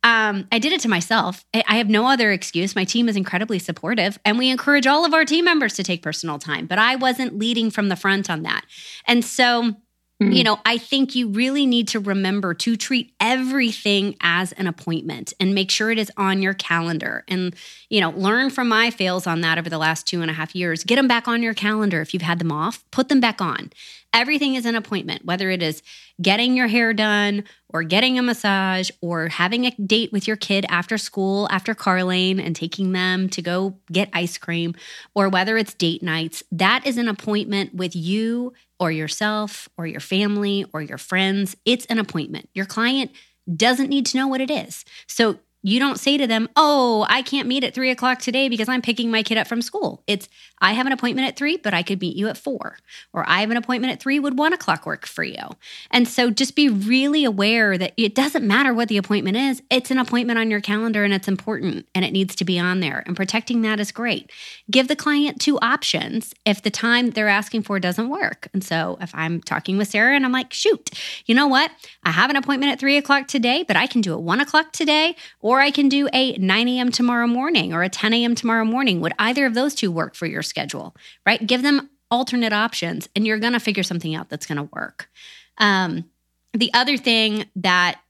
um, 0.04 0.48
I 0.50 0.58
did 0.58 0.72
it 0.72 0.80
to 0.80 0.88
myself. 0.88 1.44
I 1.54 1.76
have 1.76 1.88
no 1.88 2.08
other 2.08 2.32
excuse. 2.32 2.74
My 2.74 2.84
team 2.84 3.08
is 3.08 3.16
incredibly 3.16 3.60
supportive, 3.60 4.18
and 4.24 4.36
we 4.36 4.50
encourage 4.50 4.86
all 4.86 5.04
of 5.04 5.14
our 5.14 5.24
team 5.24 5.44
members 5.44 5.74
to 5.74 5.84
take 5.84 6.02
personal 6.02 6.40
time, 6.40 6.66
but 6.66 6.78
I 6.78 6.96
wasn't 6.96 7.38
leading 7.38 7.70
from 7.70 7.88
the 7.88 7.94
front 7.94 8.28
on 8.28 8.42
that. 8.42 8.62
And 9.06 9.24
so 9.24 9.76
Mm-hmm. 10.22 10.32
You 10.32 10.44
know, 10.44 10.60
I 10.64 10.78
think 10.78 11.14
you 11.14 11.28
really 11.28 11.66
need 11.66 11.88
to 11.88 12.00
remember 12.00 12.54
to 12.54 12.76
treat 12.76 13.12
everything 13.20 14.16
as 14.20 14.52
an 14.52 14.66
appointment 14.66 15.32
and 15.40 15.54
make 15.54 15.70
sure 15.70 15.90
it 15.90 15.98
is 15.98 16.10
on 16.16 16.42
your 16.42 16.54
calendar. 16.54 17.24
And, 17.28 17.54
you 17.88 18.00
know, 18.00 18.10
learn 18.10 18.50
from 18.50 18.68
my 18.68 18.90
fails 18.90 19.26
on 19.26 19.40
that 19.42 19.58
over 19.58 19.68
the 19.68 19.78
last 19.78 20.06
two 20.06 20.22
and 20.22 20.30
a 20.30 20.34
half 20.34 20.54
years. 20.54 20.84
Get 20.84 20.96
them 20.96 21.08
back 21.08 21.28
on 21.28 21.42
your 21.42 21.54
calendar 21.54 22.00
if 22.00 22.14
you've 22.14 22.22
had 22.22 22.38
them 22.38 22.52
off, 22.52 22.84
put 22.90 23.08
them 23.08 23.20
back 23.20 23.40
on. 23.40 23.70
Everything 24.14 24.56
is 24.56 24.66
an 24.66 24.74
appointment, 24.74 25.24
whether 25.24 25.48
it 25.48 25.62
is 25.62 25.82
getting 26.20 26.54
your 26.54 26.66
hair 26.66 26.92
done 26.92 27.44
or 27.70 27.82
getting 27.82 28.18
a 28.18 28.22
massage 28.22 28.90
or 29.00 29.28
having 29.28 29.64
a 29.64 29.70
date 29.70 30.12
with 30.12 30.28
your 30.28 30.36
kid 30.36 30.66
after 30.68 30.98
school, 30.98 31.48
after 31.50 31.74
carline, 31.74 32.38
and 32.38 32.54
taking 32.54 32.92
them 32.92 33.30
to 33.30 33.40
go 33.40 33.78
get 33.90 34.10
ice 34.12 34.36
cream, 34.36 34.74
or 35.14 35.30
whether 35.30 35.56
it's 35.56 35.72
date 35.72 36.02
nights. 36.02 36.42
That 36.52 36.86
is 36.86 36.98
an 36.98 37.08
appointment 37.08 37.74
with 37.74 37.96
you 37.96 38.52
or 38.82 38.90
yourself 38.90 39.68
or 39.78 39.86
your 39.86 40.00
family 40.00 40.66
or 40.72 40.82
your 40.82 40.98
friends. 40.98 41.56
It's 41.64 41.86
an 41.86 42.00
appointment. 42.00 42.48
Your 42.52 42.66
client 42.66 43.12
doesn't 43.56 43.88
need 43.88 44.06
to 44.06 44.16
know 44.16 44.26
what 44.26 44.40
it 44.40 44.50
is. 44.50 44.84
So 45.06 45.38
you 45.62 45.78
don't 45.78 45.98
say 45.98 46.16
to 46.16 46.26
them, 46.26 46.48
Oh, 46.56 47.06
I 47.08 47.22
can't 47.22 47.48
meet 47.48 47.64
at 47.64 47.74
three 47.74 47.90
o'clock 47.90 48.18
today 48.18 48.48
because 48.48 48.68
I'm 48.68 48.82
picking 48.82 49.10
my 49.10 49.22
kid 49.22 49.38
up 49.38 49.46
from 49.46 49.62
school. 49.62 50.02
It's, 50.06 50.28
I 50.60 50.72
have 50.72 50.86
an 50.86 50.92
appointment 50.92 51.28
at 51.28 51.36
three, 51.36 51.56
but 51.56 51.74
I 51.74 51.82
could 51.82 52.00
meet 52.00 52.16
you 52.16 52.28
at 52.28 52.36
four. 52.36 52.78
Or 53.12 53.28
I 53.28 53.40
have 53.40 53.50
an 53.50 53.56
appointment 53.56 53.92
at 53.92 54.00
three. 54.00 54.18
Would 54.18 54.38
one 54.38 54.52
o'clock 54.52 54.86
work 54.86 55.06
for 55.06 55.24
you? 55.24 55.42
And 55.90 56.06
so 56.06 56.30
just 56.30 56.56
be 56.56 56.68
really 56.68 57.24
aware 57.24 57.78
that 57.78 57.92
it 57.96 58.14
doesn't 58.14 58.46
matter 58.46 58.74
what 58.74 58.88
the 58.88 58.96
appointment 58.96 59.36
is, 59.36 59.62
it's 59.70 59.90
an 59.90 59.98
appointment 59.98 60.38
on 60.38 60.50
your 60.50 60.60
calendar 60.60 61.04
and 61.04 61.14
it's 61.14 61.28
important 61.28 61.86
and 61.94 62.04
it 62.04 62.12
needs 62.12 62.34
to 62.36 62.44
be 62.44 62.58
on 62.58 62.80
there. 62.80 63.02
And 63.06 63.16
protecting 63.16 63.62
that 63.62 63.80
is 63.80 63.92
great. 63.92 64.30
Give 64.70 64.88
the 64.88 64.96
client 64.96 65.40
two 65.40 65.58
options 65.60 66.34
if 66.44 66.62
the 66.62 66.70
time 66.70 67.10
they're 67.10 67.28
asking 67.28 67.62
for 67.62 67.78
doesn't 67.78 68.08
work. 68.08 68.48
And 68.52 68.64
so 68.64 68.98
if 69.00 69.14
I'm 69.14 69.40
talking 69.40 69.78
with 69.78 69.88
Sarah 69.88 70.14
and 70.14 70.24
I'm 70.24 70.32
like, 70.32 70.52
shoot, 70.52 70.90
you 71.26 71.34
know 71.34 71.46
what? 71.46 71.70
I 72.04 72.10
have 72.10 72.30
an 72.30 72.36
appointment 72.36 72.72
at 72.72 72.80
three 72.80 72.96
o'clock 72.96 73.28
today, 73.28 73.64
but 73.66 73.76
I 73.76 73.86
can 73.86 74.00
do 74.00 74.14
it 74.14 74.20
one 74.20 74.40
o'clock 74.40 74.72
today. 74.72 75.16
Or 75.40 75.51
or 75.52 75.60
I 75.60 75.70
can 75.70 75.90
do 75.90 76.08
a 76.14 76.32
9 76.38 76.68
a.m. 76.68 76.90
tomorrow 76.90 77.26
morning 77.26 77.74
or 77.74 77.82
a 77.82 77.90
10 77.90 78.14
a.m. 78.14 78.34
tomorrow 78.34 78.64
morning. 78.64 79.02
Would 79.02 79.12
either 79.18 79.44
of 79.44 79.52
those 79.52 79.74
two 79.74 79.92
work 79.92 80.14
for 80.14 80.24
your 80.24 80.40
schedule? 80.40 80.96
Right? 81.26 81.46
Give 81.46 81.60
them 81.60 81.90
alternate 82.10 82.54
options 82.54 83.06
and 83.14 83.26
you're 83.26 83.38
going 83.38 83.52
to 83.52 83.60
figure 83.60 83.82
something 83.82 84.14
out 84.14 84.30
that's 84.30 84.46
going 84.46 84.56
to 84.56 84.70
work. 84.72 85.10
Um, 85.58 86.06
the 86.54 86.72
other 86.72 86.96
thing 86.96 87.44
that 87.56 88.00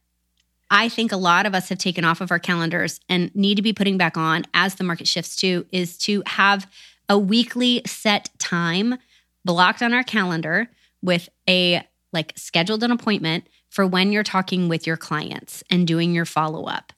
I 0.70 0.88
think 0.88 1.10
a 1.10 1.16
lot 1.16 1.44
of 1.44 1.52
us 1.52 1.68
have 1.68 1.78
taken 1.78 2.04
off 2.04 2.20
of 2.20 2.30
our 2.30 2.38
calendars 2.38 3.00
and 3.08 3.34
need 3.34 3.56
to 3.56 3.62
be 3.62 3.72
putting 3.72 3.98
back 3.98 4.16
on 4.16 4.44
as 4.54 4.76
the 4.76 4.84
market 4.84 5.08
shifts 5.08 5.34
to 5.36 5.66
is 5.72 5.98
to 5.98 6.22
have 6.26 6.70
a 7.08 7.18
weekly 7.18 7.82
set 7.86 8.30
time 8.38 8.98
blocked 9.44 9.82
on 9.82 9.92
our 9.92 10.04
calendar 10.04 10.70
with 11.02 11.28
a 11.48 11.82
like 12.12 12.34
scheduled 12.36 12.84
an 12.84 12.92
appointment 12.92 13.48
for 13.72 13.86
when 13.86 14.12
you're 14.12 14.22
talking 14.22 14.68
with 14.68 14.86
your 14.86 14.98
clients 14.98 15.64
and 15.70 15.86
doing 15.86 16.12
your 16.12 16.26
follow 16.26 16.66
up. 16.66 16.92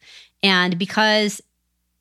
And 0.45 0.79
because 0.79 1.41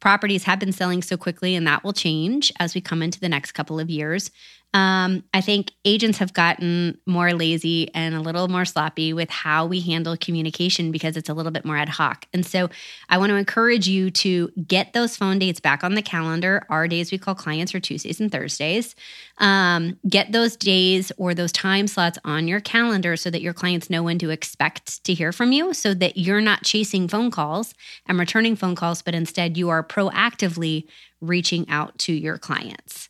properties 0.02 0.44
have 0.44 0.60
been 0.60 0.74
selling 0.74 1.02
so 1.02 1.16
quickly, 1.16 1.56
and 1.56 1.66
that 1.66 1.84
will 1.84 1.94
change 1.94 2.52
as 2.60 2.76
we 2.76 2.82
come 2.82 3.02
into 3.02 3.20
the 3.20 3.30
next 3.30 3.54
couple 3.54 3.80
of 3.80 3.90
years, 3.90 4.32
um, 4.74 5.24
I 5.34 5.42
think 5.42 5.72
agents 5.86 6.18
have 6.18 6.34
gotten 6.34 6.98
more 7.06 7.34
lazy 7.34 7.94
and 7.94 8.15
a 8.15 8.22
little 8.22 8.48
more 8.48 8.65
sloppy 8.65 9.13
with 9.13 9.30
how 9.30 9.68
we 9.68 9.80
handle 9.82 10.18
communication 10.18 10.92
because 10.92 11.15
it's 11.15 11.30
a 11.30 11.34
little 11.34 11.51
bit 11.51 11.63
more 11.63 11.77
ad 11.77 11.89
hoc. 11.89 12.25
And 12.34 12.44
so 12.44 12.70
I 13.08 13.20
want 13.20 13.30
to 13.30 13.36
encourage 13.36 13.88
you 13.88 14.10
to 14.10 14.51
get 14.68 14.94
those 14.94 15.15
phone 15.15 15.38
dates 15.38 15.60
back 15.60 15.84
on 15.84 15.94
the 15.94 16.01
calendar. 16.01 16.65
Our 16.70 16.88
days 16.88 17.12
we 17.12 17.20
call 17.20 17.36
clients 17.36 17.75
are 17.75 17.80
Tuesdays 17.80 18.20
and 18.20 18.32
Thursdays. 18.32 18.96
Um, 19.38 20.00
get 20.10 20.32
those 20.32 20.56
days 20.56 21.12
or 21.18 21.36
those 21.36 21.51
time 21.51 21.88
slots 21.88 22.18
on 22.25 22.48
your 22.48 22.60
calendar 22.60 23.15
so 23.15 23.30
that 23.30 23.42
your 23.44 23.53
clients 23.53 23.92
know 23.92 24.01
when 24.01 24.18
to 24.20 24.32
expect 24.32 25.03
to 25.03 25.13
hear 25.13 25.32
from 25.32 25.51
you 25.51 25.75
so 25.75 25.94
that 25.94 26.18
you're 26.18 26.42
not 26.42 26.63
chasing 26.63 27.08
phone 27.08 27.30
calls 27.30 27.75
and 28.08 28.18
returning 28.18 28.56
phone 28.56 28.75
calls, 28.75 29.03
but 29.03 29.13
instead 29.13 29.56
you 29.56 29.70
are 29.70 29.84
proactively 29.84 30.88
reaching 31.22 31.70
out 31.70 31.98
to 32.00 32.13
your 32.13 32.38
clients. 32.38 33.10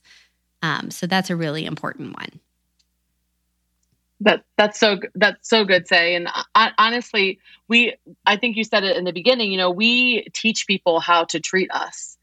Um, 0.64 0.90
so 0.90 1.06
that's 1.06 1.30
a 1.30 1.36
really 1.36 1.66
important 1.66 2.16
one. 2.16 2.40
That 4.22 4.46
that's 4.58 4.80
so 4.80 5.00
that's 5.14 5.50
so 5.50 5.66
good, 5.66 5.88
say. 5.88 6.16
And 6.16 6.30
I, 6.56 6.72
honestly, 6.78 7.40
we 7.68 7.96
I 8.26 8.38
think 8.38 8.56
you 8.56 8.64
said 8.64 8.86
it 8.86 8.96
in 8.96 9.04
the 9.04 9.12
beginning. 9.12 9.52
You 9.52 9.58
know, 9.58 9.70
we 9.70 10.26
teach 10.34 10.66
people 10.66 11.02
how 11.02 11.26
to 11.26 11.42
treat 11.42 11.70
us, 11.72 12.18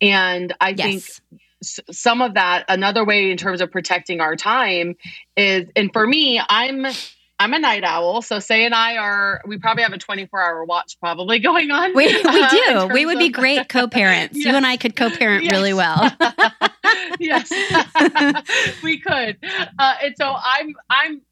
and 0.00 0.54
I 0.60 0.74
yes. 0.76 0.86
think 0.86 1.42
some 1.62 2.20
of 2.20 2.34
that 2.34 2.66
another 2.68 3.04
way 3.04 3.30
in 3.30 3.38
terms 3.38 3.62
of 3.62 3.72
protecting 3.72 4.20
our 4.20 4.36
time 4.36 4.94
is 5.38 5.66
and 5.74 5.90
for 5.90 6.06
me 6.06 6.38
i'm 6.50 6.84
I'm 7.38 7.52
a 7.52 7.58
night 7.58 7.84
owl, 7.84 8.22
so 8.22 8.38
Say 8.38 8.64
and 8.64 8.74
I 8.74 8.96
are. 8.96 9.42
We 9.46 9.58
probably 9.58 9.82
have 9.82 9.92
a 9.92 9.98
24 9.98 10.42
hour 10.42 10.64
watch 10.64 10.98
probably 11.00 11.38
going 11.40 11.70
on. 11.70 11.94
We, 11.94 12.06
we 12.06 12.22
uh, 12.24 12.86
do. 12.88 12.94
we 12.94 13.04
would 13.04 13.16
of, 13.16 13.20
be 13.20 13.28
great 13.28 13.68
co-parents. 13.68 14.36
yes. 14.36 14.46
You 14.46 14.52
and 14.56 14.66
I 14.66 14.76
could 14.76 14.96
co-parent 14.96 15.44
yes. 15.44 15.52
really 15.52 15.74
well. 15.74 16.10
yes, 17.18 17.50
we 18.82 18.98
could. 18.98 19.38
Uh, 19.78 19.94
and 20.02 20.14
so 20.16 20.34
I'm 20.36 20.74
I'm 20.90 21.22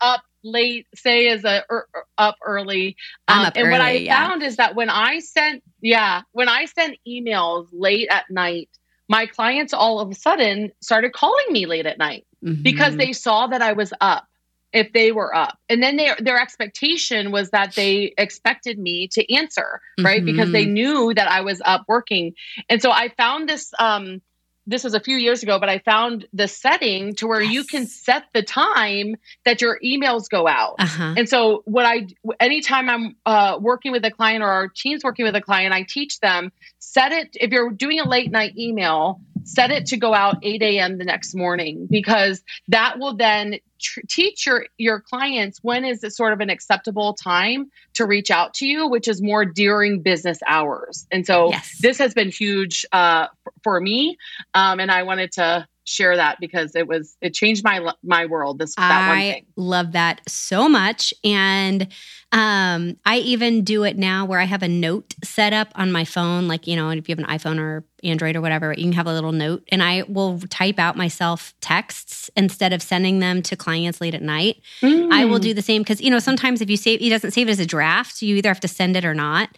up 0.00 0.22
late. 0.42 0.86
Say 0.94 1.28
is 1.28 1.44
a 1.44 1.64
er, 1.70 1.86
er 1.94 2.04
up 2.18 2.36
early. 2.44 2.96
Um, 3.28 3.46
up 3.46 3.56
and 3.56 3.66
early, 3.66 3.72
what 3.72 3.80
I 3.80 3.92
yeah. 3.92 4.28
found 4.28 4.42
is 4.42 4.56
that 4.56 4.74
when 4.74 4.90
I 4.90 5.20
sent 5.20 5.62
yeah 5.80 6.22
when 6.32 6.48
I 6.48 6.66
sent 6.66 6.98
emails 7.06 7.68
late 7.72 8.08
at 8.10 8.30
night, 8.30 8.68
my 9.08 9.26
clients 9.26 9.72
all 9.72 10.00
of 10.00 10.10
a 10.10 10.14
sudden 10.14 10.72
started 10.80 11.12
calling 11.12 11.46
me 11.50 11.66
late 11.66 11.86
at 11.86 11.98
night 11.98 12.26
mm-hmm. 12.44 12.62
because 12.62 12.96
they 12.96 13.12
saw 13.12 13.46
that 13.46 13.62
I 13.62 13.72
was 13.72 13.92
up 14.00 14.26
if 14.72 14.92
they 14.92 15.12
were 15.12 15.34
up. 15.34 15.58
And 15.68 15.82
then 15.82 15.96
their 15.96 16.16
their 16.18 16.40
expectation 16.40 17.30
was 17.30 17.50
that 17.50 17.74
they 17.74 18.14
expected 18.16 18.78
me 18.78 19.08
to 19.08 19.34
answer, 19.34 19.80
right? 20.00 20.22
Mm-hmm. 20.22 20.26
Because 20.26 20.52
they 20.52 20.64
knew 20.64 21.12
that 21.14 21.30
I 21.30 21.42
was 21.42 21.60
up 21.64 21.84
working. 21.88 22.34
And 22.68 22.80
so 22.80 22.90
I 22.90 23.10
found 23.10 23.48
this 23.48 23.72
um 23.78 24.22
this 24.66 24.84
was 24.84 24.94
a 24.94 25.00
few 25.00 25.16
years 25.16 25.42
ago, 25.42 25.58
but 25.58 25.68
I 25.68 25.78
found 25.78 26.26
the 26.32 26.46
setting 26.46 27.14
to 27.16 27.26
where 27.26 27.42
yes. 27.42 27.52
you 27.52 27.64
can 27.64 27.86
set 27.86 28.24
the 28.32 28.42
time 28.42 29.16
that 29.44 29.60
your 29.60 29.78
emails 29.84 30.28
go 30.28 30.46
out. 30.46 30.76
Uh-huh. 30.78 31.14
And 31.16 31.28
so, 31.28 31.62
what 31.64 31.84
I, 31.84 32.06
anytime 32.40 32.88
I'm 32.88 33.16
uh, 33.26 33.58
working 33.60 33.92
with 33.92 34.04
a 34.04 34.10
client 34.10 34.42
or 34.42 34.48
our 34.48 34.68
team's 34.68 35.02
working 35.02 35.24
with 35.24 35.34
a 35.34 35.40
client, 35.40 35.74
I 35.74 35.84
teach 35.88 36.20
them 36.20 36.52
set 36.78 37.12
it. 37.12 37.36
If 37.40 37.50
you're 37.50 37.70
doing 37.70 38.00
a 38.00 38.08
late 38.08 38.30
night 38.30 38.56
email, 38.56 39.20
set 39.44 39.70
it 39.70 39.86
to 39.86 39.96
go 39.96 40.14
out 40.14 40.36
8 40.42 40.62
a.m. 40.62 40.98
the 40.98 41.04
next 41.04 41.34
morning 41.34 41.86
because 41.90 42.42
that 42.68 42.98
will 42.98 43.16
then 43.16 43.56
tr- 43.80 44.00
teach 44.08 44.46
your 44.46 44.66
your 44.78 45.00
clients 45.00 45.58
when 45.62 45.84
is 45.84 46.02
it 46.04 46.12
sort 46.12 46.32
of 46.32 46.40
an 46.40 46.50
acceptable 46.50 47.14
time 47.14 47.70
to 47.94 48.06
reach 48.06 48.30
out 48.30 48.54
to 48.54 48.66
you, 48.66 48.88
which 48.88 49.08
is 49.08 49.20
more 49.22 49.44
during 49.44 50.00
business 50.00 50.38
hours. 50.46 51.06
And 51.10 51.26
so 51.26 51.50
yes. 51.50 51.78
this 51.80 51.98
has 51.98 52.14
been 52.14 52.30
huge 52.30 52.86
uh, 52.92 53.26
for 53.62 53.80
me, 53.80 54.16
um, 54.54 54.80
and 54.80 54.90
I 54.90 55.02
wanted 55.02 55.32
to 55.32 55.66
share 55.84 56.16
that 56.16 56.38
because 56.40 56.76
it 56.76 56.86
was 56.86 57.16
it 57.20 57.34
changed 57.34 57.64
my 57.64 57.92
my 58.04 58.26
world 58.26 58.58
this 58.58 58.74
that 58.76 59.08
one 59.08 59.18
thing. 59.18 59.46
love 59.56 59.92
that 59.92 60.20
so 60.28 60.68
much 60.68 61.12
and 61.24 61.88
um 62.32 62.96
I 63.04 63.18
even 63.18 63.62
do 63.62 63.84
it 63.84 63.96
now 63.96 64.24
where 64.24 64.40
I 64.40 64.44
have 64.44 64.62
a 64.62 64.68
note 64.68 65.14
set 65.22 65.52
up 65.52 65.68
on 65.74 65.92
my 65.92 66.04
phone 66.04 66.48
like 66.48 66.66
you 66.66 66.76
know 66.76 66.90
if 66.90 67.08
you 67.08 67.14
have 67.14 67.24
an 67.24 67.38
iPhone 67.38 67.58
or 67.58 67.84
Android 68.02 68.34
or 68.34 68.40
whatever 68.40 68.72
you 68.72 68.84
can 68.84 68.92
have 68.92 69.06
a 69.06 69.12
little 69.12 69.32
note 69.32 69.68
and 69.70 69.82
I 69.82 70.02
will 70.08 70.40
type 70.50 70.78
out 70.78 70.96
myself 70.96 71.54
texts 71.60 72.30
instead 72.36 72.72
of 72.72 72.82
sending 72.82 73.18
them 73.18 73.42
to 73.42 73.56
clients 73.56 74.00
late 74.00 74.14
at 74.14 74.22
night 74.22 74.62
mm. 74.80 75.12
I 75.12 75.26
will 75.26 75.38
mm. 75.38 75.42
do 75.42 75.54
the 75.54 75.62
same 75.62 75.84
cuz 75.84 76.00
you 76.00 76.10
know 76.10 76.18
sometimes 76.18 76.60
if 76.60 76.70
you 76.70 76.76
save 76.76 77.00
he 77.00 77.10
doesn't 77.10 77.32
save 77.32 77.48
it 77.48 77.52
as 77.52 77.60
a 77.60 77.66
draft 77.66 78.22
you 78.22 78.36
either 78.36 78.48
have 78.48 78.60
to 78.60 78.68
send 78.68 78.96
it 78.96 79.04
or 79.04 79.14
not 79.14 79.50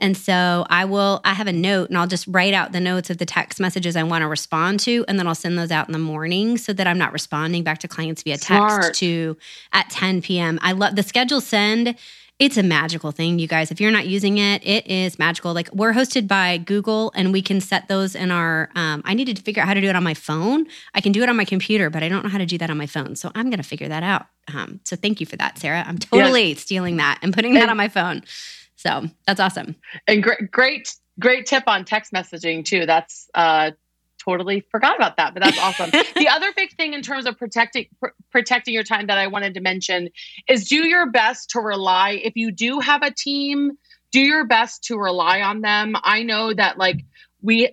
and 0.00 0.16
so 0.16 0.66
I 0.68 0.84
will, 0.84 1.20
I 1.24 1.32
have 1.32 1.46
a 1.46 1.52
note 1.52 1.88
and 1.88 1.96
I'll 1.96 2.08
just 2.08 2.26
write 2.26 2.54
out 2.54 2.72
the 2.72 2.80
notes 2.80 3.08
of 3.08 3.18
the 3.18 3.24
text 3.24 3.60
messages 3.60 3.94
I 3.94 4.02
want 4.02 4.22
to 4.22 4.28
respond 4.28 4.80
to. 4.80 5.04
And 5.06 5.16
then 5.16 5.28
I'll 5.28 5.34
send 5.34 5.56
those 5.56 5.70
out 5.70 5.88
in 5.88 5.92
the 5.92 5.98
morning 5.98 6.58
so 6.58 6.72
that 6.72 6.88
I'm 6.88 6.98
not 6.98 7.12
responding 7.12 7.62
back 7.62 7.78
to 7.78 7.88
clients 7.88 8.24
via 8.24 8.36
text 8.36 8.48
Smart. 8.48 8.94
to 8.94 9.36
at 9.72 9.90
10 9.90 10.22
p.m. 10.22 10.58
I 10.60 10.72
love 10.72 10.96
the 10.96 11.04
schedule 11.04 11.40
send. 11.40 11.94
It's 12.40 12.56
a 12.56 12.62
magical 12.64 13.12
thing, 13.12 13.38
you 13.38 13.46
guys. 13.46 13.70
If 13.70 13.80
you're 13.80 13.92
not 13.92 14.08
using 14.08 14.38
it, 14.38 14.66
it 14.66 14.88
is 14.88 15.20
magical. 15.20 15.54
Like 15.54 15.72
we're 15.72 15.92
hosted 15.92 16.26
by 16.26 16.58
Google 16.58 17.12
and 17.14 17.32
we 17.32 17.40
can 17.40 17.60
set 17.60 17.86
those 17.86 18.16
in 18.16 18.32
our, 18.32 18.70
um, 18.74 19.02
I 19.04 19.14
needed 19.14 19.36
to 19.36 19.42
figure 19.44 19.62
out 19.62 19.68
how 19.68 19.74
to 19.74 19.80
do 19.80 19.88
it 19.88 19.94
on 19.94 20.02
my 20.02 20.14
phone. 20.14 20.66
I 20.94 21.00
can 21.00 21.12
do 21.12 21.22
it 21.22 21.28
on 21.28 21.36
my 21.36 21.44
computer, 21.44 21.90
but 21.90 22.02
I 22.02 22.08
don't 22.08 22.24
know 22.24 22.30
how 22.30 22.38
to 22.38 22.46
do 22.46 22.58
that 22.58 22.70
on 22.70 22.76
my 22.76 22.86
phone. 22.86 23.14
So 23.14 23.30
I'm 23.36 23.50
going 23.50 23.62
to 23.62 23.68
figure 23.68 23.86
that 23.86 24.02
out. 24.02 24.26
Um, 24.52 24.80
so 24.82 24.96
thank 24.96 25.20
you 25.20 25.26
for 25.26 25.36
that, 25.36 25.58
Sarah. 25.58 25.84
I'm 25.86 25.98
totally 25.98 26.48
yes. 26.48 26.60
stealing 26.60 26.96
that 26.96 27.20
and 27.22 27.32
putting 27.32 27.54
that 27.54 27.68
on 27.68 27.76
my 27.76 27.86
phone. 27.86 28.24
So 28.82 29.08
that's 29.26 29.38
awesome. 29.38 29.76
And 30.08 30.22
great, 30.22 30.50
great, 30.50 30.94
great 31.20 31.46
tip 31.46 31.64
on 31.68 31.84
text 31.84 32.12
messaging 32.12 32.64
too. 32.64 32.84
That's 32.84 33.30
uh, 33.32 33.70
totally 34.18 34.66
forgot 34.72 34.96
about 34.96 35.18
that, 35.18 35.34
but 35.34 35.42
that's 35.44 35.58
awesome. 35.58 35.90
the 36.16 36.28
other 36.28 36.52
big 36.56 36.74
thing 36.76 36.92
in 36.92 37.00
terms 37.00 37.26
of 37.26 37.38
protecting 37.38 37.86
pr- 38.00 38.08
protecting 38.32 38.74
your 38.74 38.82
time 38.82 39.06
that 39.06 39.18
I 39.18 39.28
wanted 39.28 39.54
to 39.54 39.60
mention 39.60 40.08
is 40.48 40.68
do 40.68 40.88
your 40.88 41.08
best 41.08 41.50
to 41.50 41.60
rely. 41.60 42.20
If 42.24 42.32
you 42.34 42.50
do 42.50 42.80
have 42.80 43.02
a 43.02 43.12
team, 43.12 43.78
do 44.10 44.20
your 44.20 44.46
best 44.46 44.82
to 44.84 44.96
rely 44.96 45.42
on 45.42 45.60
them. 45.60 45.94
I 46.02 46.24
know 46.24 46.52
that 46.52 46.76
like 46.76 47.04
we 47.40 47.70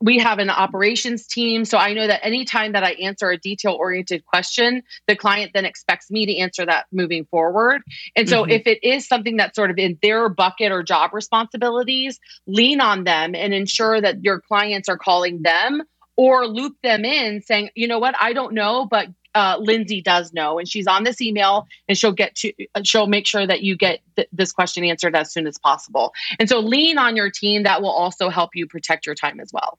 we 0.00 0.18
have 0.18 0.38
an 0.38 0.50
operations 0.50 1.26
team. 1.26 1.64
So 1.64 1.76
I 1.78 1.92
know 1.92 2.06
that 2.06 2.24
anytime 2.24 2.72
that 2.72 2.84
I 2.84 2.92
answer 2.92 3.30
a 3.30 3.38
detail 3.38 3.72
oriented 3.72 4.24
question, 4.26 4.82
the 5.06 5.16
client 5.16 5.52
then 5.54 5.64
expects 5.64 6.10
me 6.10 6.26
to 6.26 6.36
answer 6.36 6.64
that 6.66 6.86
moving 6.92 7.24
forward. 7.26 7.82
And 8.14 8.28
so 8.28 8.42
mm-hmm. 8.42 8.52
if 8.52 8.66
it 8.66 8.84
is 8.84 9.08
something 9.08 9.36
that's 9.36 9.56
sort 9.56 9.70
of 9.70 9.78
in 9.78 9.98
their 10.02 10.28
bucket 10.28 10.70
or 10.70 10.82
job 10.82 11.12
responsibilities, 11.12 12.20
lean 12.46 12.80
on 12.80 13.04
them 13.04 13.34
and 13.34 13.52
ensure 13.52 14.00
that 14.00 14.22
your 14.22 14.40
clients 14.40 14.88
are 14.88 14.98
calling 14.98 15.42
them 15.42 15.82
or 16.16 16.46
loop 16.46 16.76
them 16.82 17.04
in 17.04 17.42
saying, 17.42 17.70
you 17.74 17.86
know 17.86 17.98
what, 17.98 18.14
I 18.20 18.32
don't 18.32 18.52
know, 18.54 18.86
but 18.86 19.08
uh, 19.34 19.56
Lindsay 19.60 20.00
does 20.00 20.32
know, 20.32 20.58
and 20.58 20.68
she's 20.68 20.86
on 20.86 21.04
this 21.04 21.20
email, 21.20 21.68
and 21.86 21.96
she'll 21.96 22.12
get 22.12 22.34
to 22.36 22.52
she'll 22.82 23.06
make 23.06 23.26
sure 23.26 23.46
that 23.46 23.62
you 23.62 23.76
get 23.76 24.00
th- 24.16 24.26
this 24.32 24.50
question 24.50 24.84
answered 24.84 25.14
as 25.14 25.32
soon 25.32 25.46
as 25.46 25.58
possible. 25.58 26.12
And 26.40 26.48
so, 26.48 26.58
lean 26.58 26.98
on 26.98 27.14
your 27.14 27.30
team. 27.30 27.62
That 27.62 27.82
will 27.82 27.90
also 27.90 28.30
help 28.30 28.56
you 28.56 28.66
protect 28.66 29.06
your 29.06 29.14
time 29.14 29.38
as 29.38 29.52
well. 29.52 29.78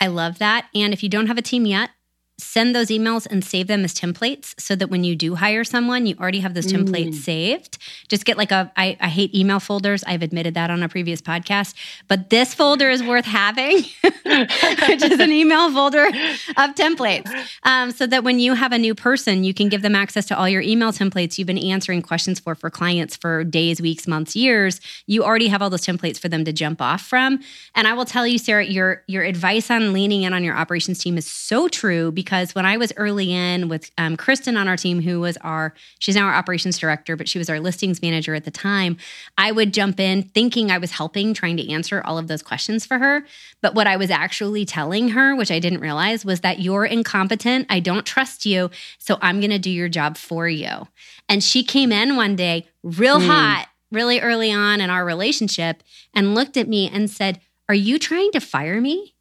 I 0.00 0.08
love 0.08 0.38
that. 0.38 0.66
And 0.74 0.92
if 0.92 1.02
you 1.02 1.08
don't 1.08 1.26
have 1.26 1.38
a 1.38 1.42
team 1.42 1.66
yet, 1.66 1.90
send 2.38 2.74
those 2.74 2.88
emails 2.88 3.26
and 3.30 3.44
save 3.44 3.68
them 3.68 3.84
as 3.84 3.94
templates 3.94 4.58
so 4.60 4.74
that 4.74 4.90
when 4.90 5.04
you 5.04 5.14
do 5.14 5.36
hire 5.36 5.62
someone, 5.62 6.04
you 6.06 6.16
already 6.18 6.40
have 6.40 6.54
those 6.54 6.66
templates 6.66 7.10
mm. 7.10 7.14
saved. 7.14 7.78
Just 8.08 8.24
get 8.24 8.36
like 8.36 8.50
a. 8.50 8.72
I, 8.76 8.96
I 9.00 9.08
hate 9.08 9.34
email 9.34 9.60
folders. 9.60 10.02
I've 10.04 10.22
admitted 10.22 10.54
that 10.54 10.70
on 10.70 10.82
a 10.82 10.88
previous 10.88 11.22
podcast, 11.22 11.74
but 12.08 12.30
this 12.30 12.52
folder 12.52 12.90
is 12.90 13.02
worth 13.02 13.24
having, 13.24 13.76
which 14.02 15.02
is 15.02 15.20
an 15.20 15.30
email 15.30 15.72
folder 15.72 16.06
of 16.06 16.74
templates. 16.74 17.30
Um, 17.62 17.92
so 17.92 18.06
that 18.06 18.24
when 18.24 18.40
you 18.40 18.54
have 18.54 18.72
a 18.72 18.78
new 18.78 18.94
person, 18.94 19.44
you 19.44 19.54
can 19.54 19.68
give 19.68 19.82
them 19.82 19.94
access 19.94 20.26
to 20.26 20.38
all 20.38 20.48
your 20.48 20.62
email 20.62 20.92
templates 20.92 21.38
you've 21.38 21.46
been 21.46 21.58
answering 21.58 22.02
questions 22.02 22.40
for 22.40 22.54
for 22.54 22.68
clients 22.70 23.16
for 23.16 23.44
days, 23.44 23.80
weeks, 23.80 24.08
months, 24.08 24.34
years. 24.34 24.80
You 25.06 25.22
already 25.24 25.48
have 25.48 25.62
all 25.62 25.70
those 25.70 25.86
templates 25.86 26.18
for 26.18 26.28
them 26.28 26.44
to 26.44 26.52
jump 26.52 26.82
off 26.82 27.02
from. 27.02 27.40
And 27.74 27.86
I 27.86 27.92
will 27.92 28.04
tell 28.04 28.26
you, 28.26 28.38
Sarah, 28.38 28.64
your 28.64 29.02
your 29.06 29.22
advice 29.22 29.70
on 29.70 29.92
leaning 29.92 30.22
in 30.22 30.32
on 30.32 30.42
your 30.42 30.56
operations 30.56 30.98
team 30.98 31.16
is 31.16 31.30
so 31.30 31.68
true 31.68 32.10
because 32.24 32.54
when 32.54 32.64
I 32.64 32.78
was 32.78 32.90
early 32.96 33.32
in 33.32 33.68
with 33.68 33.90
um, 33.98 34.16
Kristen 34.16 34.56
on 34.56 34.66
our 34.66 34.78
team, 34.78 35.02
who 35.02 35.20
was 35.20 35.36
our, 35.38 35.74
she's 35.98 36.16
now 36.16 36.24
our 36.24 36.34
operations 36.34 36.78
director, 36.78 37.16
but 37.16 37.28
she 37.28 37.38
was 37.38 37.50
our 37.50 37.60
listings 37.60 38.00
manager 38.00 38.34
at 38.34 38.44
the 38.44 38.50
time, 38.50 38.96
I 39.36 39.52
would 39.52 39.74
jump 39.74 40.00
in 40.00 40.22
thinking 40.22 40.70
I 40.70 40.78
was 40.78 40.92
helping, 40.92 41.34
trying 41.34 41.58
to 41.58 41.70
answer 41.70 42.00
all 42.02 42.16
of 42.16 42.26
those 42.26 42.42
questions 42.42 42.86
for 42.86 42.98
her. 42.98 43.26
But 43.60 43.74
what 43.74 43.86
I 43.86 43.96
was 43.96 44.10
actually 44.10 44.64
telling 44.64 45.10
her, 45.10 45.36
which 45.36 45.50
I 45.50 45.58
didn't 45.58 45.80
realize, 45.80 46.24
was 46.24 46.40
that 46.40 46.60
you're 46.60 46.86
incompetent. 46.86 47.66
I 47.68 47.80
don't 47.80 48.06
trust 48.06 48.46
you. 48.46 48.70
So 48.98 49.18
I'm 49.20 49.40
going 49.40 49.50
to 49.50 49.58
do 49.58 49.70
your 49.70 49.90
job 49.90 50.16
for 50.16 50.48
you. 50.48 50.88
And 51.28 51.44
she 51.44 51.62
came 51.62 51.92
in 51.92 52.16
one 52.16 52.36
day 52.36 52.68
real 52.82 53.20
mm. 53.20 53.26
hot, 53.26 53.68
really 53.92 54.20
early 54.20 54.50
on 54.50 54.80
in 54.80 54.88
our 54.88 55.04
relationship, 55.04 55.82
and 56.14 56.34
looked 56.34 56.56
at 56.56 56.68
me 56.68 56.88
and 56.88 57.10
said, 57.10 57.40
Are 57.68 57.74
you 57.74 57.98
trying 57.98 58.32
to 58.32 58.40
fire 58.40 58.80
me? 58.80 59.14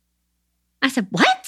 I 0.81 0.87
said, 0.87 1.07
What? 1.11 1.42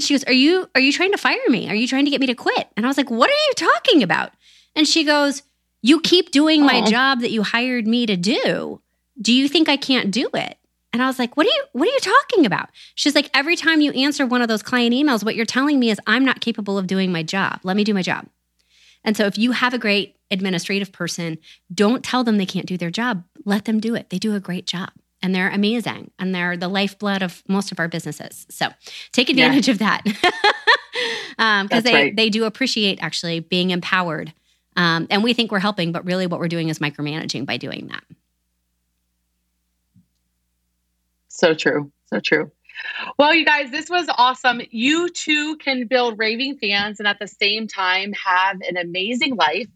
And 0.00 0.06
she 0.06 0.14
goes, 0.14 0.24
"Are 0.24 0.32
you 0.32 0.66
are 0.74 0.80
you 0.80 0.92
trying 0.92 1.12
to 1.12 1.18
fire 1.18 1.36
me? 1.48 1.68
Are 1.68 1.74
you 1.74 1.86
trying 1.86 2.06
to 2.06 2.10
get 2.10 2.22
me 2.22 2.26
to 2.28 2.34
quit?" 2.34 2.68
And 2.74 2.86
I 2.86 2.88
was 2.88 2.96
like, 2.96 3.10
"What 3.10 3.28
are 3.28 3.44
you 3.48 3.52
talking 3.54 4.02
about?" 4.02 4.32
And 4.74 4.88
she 4.88 5.04
goes, 5.04 5.42
"You 5.82 6.00
keep 6.00 6.30
doing 6.30 6.64
my 6.64 6.80
oh. 6.80 6.86
job 6.86 7.20
that 7.20 7.30
you 7.30 7.42
hired 7.42 7.86
me 7.86 8.06
to 8.06 8.16
do. 8.16 8.80
Do 9.20 9.30
you 9.30 9.46
think 9.46 9.68
I 9.68 9.76
can't 9.76 10.10
do 10.10 10.30
it?" 10.32 10.56
And 10.94 11.02
I 11.02 11.06
was 11.06 11.18
like, 11.18 11.36
"What 11.36 11.44
are 11.46 11.50
you 11.50 11.64
what 11.72 11.86
are 11.86 11.92
you 11.92 12.00
talking 12.00 12.46
about?" 12.46 12.70
She's 12.94 13.14
like, 13.14 13.28
"Every 13.34 13.56
time 13.56 13.82
you 13.82 13.92
answer 13.92 14.24
one 14.24 14.40
of 14.40 14.48
those 14.48 14.62
client 14.62 14.94
emails, 14.94 15.22
what 15.22 15.34
you're 15.34 15.44
telling 15.44 15.78
me 15.78 15.90
is 15.90 16.00
I'm 16.06 16.24
not 16.24 16.40
capable 16.40 16.78
of 16.78 16.86
doing 16.86 17.12
my 17.12 17.22
job. 17.22 17.60
Let 17.62 17.76
me 17.76 17.84
do 17.84 17.92
my 17.92 18.02
job." 18.02 18.26
And 19.04 19.18
so 19.18 19.26
if 19.26 19.36
you 19.36 19.52
have 19.52 19.74
a 19.74 19.78
great 19.78 20.16
administrative 20.30 20.92
person, 20.92 21.36
don't 21.74 22.02
tell 22.02 22.24
them 22.24 22.38
they 22.38 22.46
can't 22.46 22.64
do 22.64 22.78
their 22.78 22.90
job. 22.90 23.24
Let 23.44 23.66
them 23.66 23.80
do 23.80 23.94
it. 23.94 24.08
They 24.08 24.18
do 24.18 24.34
a 24.34 24.40
great 24.40 24.64
job 24.64 24.92
and 25.22 25.34
they're 25.34 25.50
amazing 25.50 26.10
and 26.18 26.34
they're 26.34 26.56
the 26.56 26.68
lifeblood 26.68 27.22
of 27.22 27.42
most 27.48 27.72
of 27.72 27.78
our 27.78 27.88
businesses. 27.88 28.46
So 28.50 28.68
take 29.12 29.28
advantage 29.28 29.68
yeah. 29.68 29.72
of 29.72 29.78
that 29.78 30.04
because 30.04 30.24
um, 31.38 31.68
they, 31.68 31.92
right. 31.92 32.16
they 32.16 32.30
do 32.30 32.44
appreciate 32.44 33.02
actually 33.02 33.40
being 33.40 33.70
empowered. 33.70 34.32
Um, 34.76 35.06
and 35.10 35.22
we 35.22 35.34
think 35.34 35.52
we're 35.52 35.58
helping, 35.58 35.92
but 35.92 36.04
really 36.04 36.26
what 36.26 36.40
we're 36.40 36.48
doing 36.48 36.68
is 36.68 36.78
micromanaging 36.78 37.44
by 37.44 37.56
doing 37.56 37.88
that. 37.88 38.04
So 41.28 41.54
true. 41.54 41.90
So 42.06 42.20
true. 42.20 42.50
Well, 43.18 43.34
you 43.34 43.44
guys, 43.44 43.70
this 43.70 43.90
was 43.90 44.06
awesome. 44.16 44.62
You 44.70 45.08
too 45.10 45.56
can 45.56 45.86
build 45.86 46.18
raving 46.18 46.56
fans 46.58 46.98
and 46.98 47.06
at 47.06 47.18
the 47.18 47.26
same 47.26 47.66
time 47.66 48.12
have 48.12 48.60
an 48.62 48.76
amazing 48.76 49.36
life. 49.36 49.68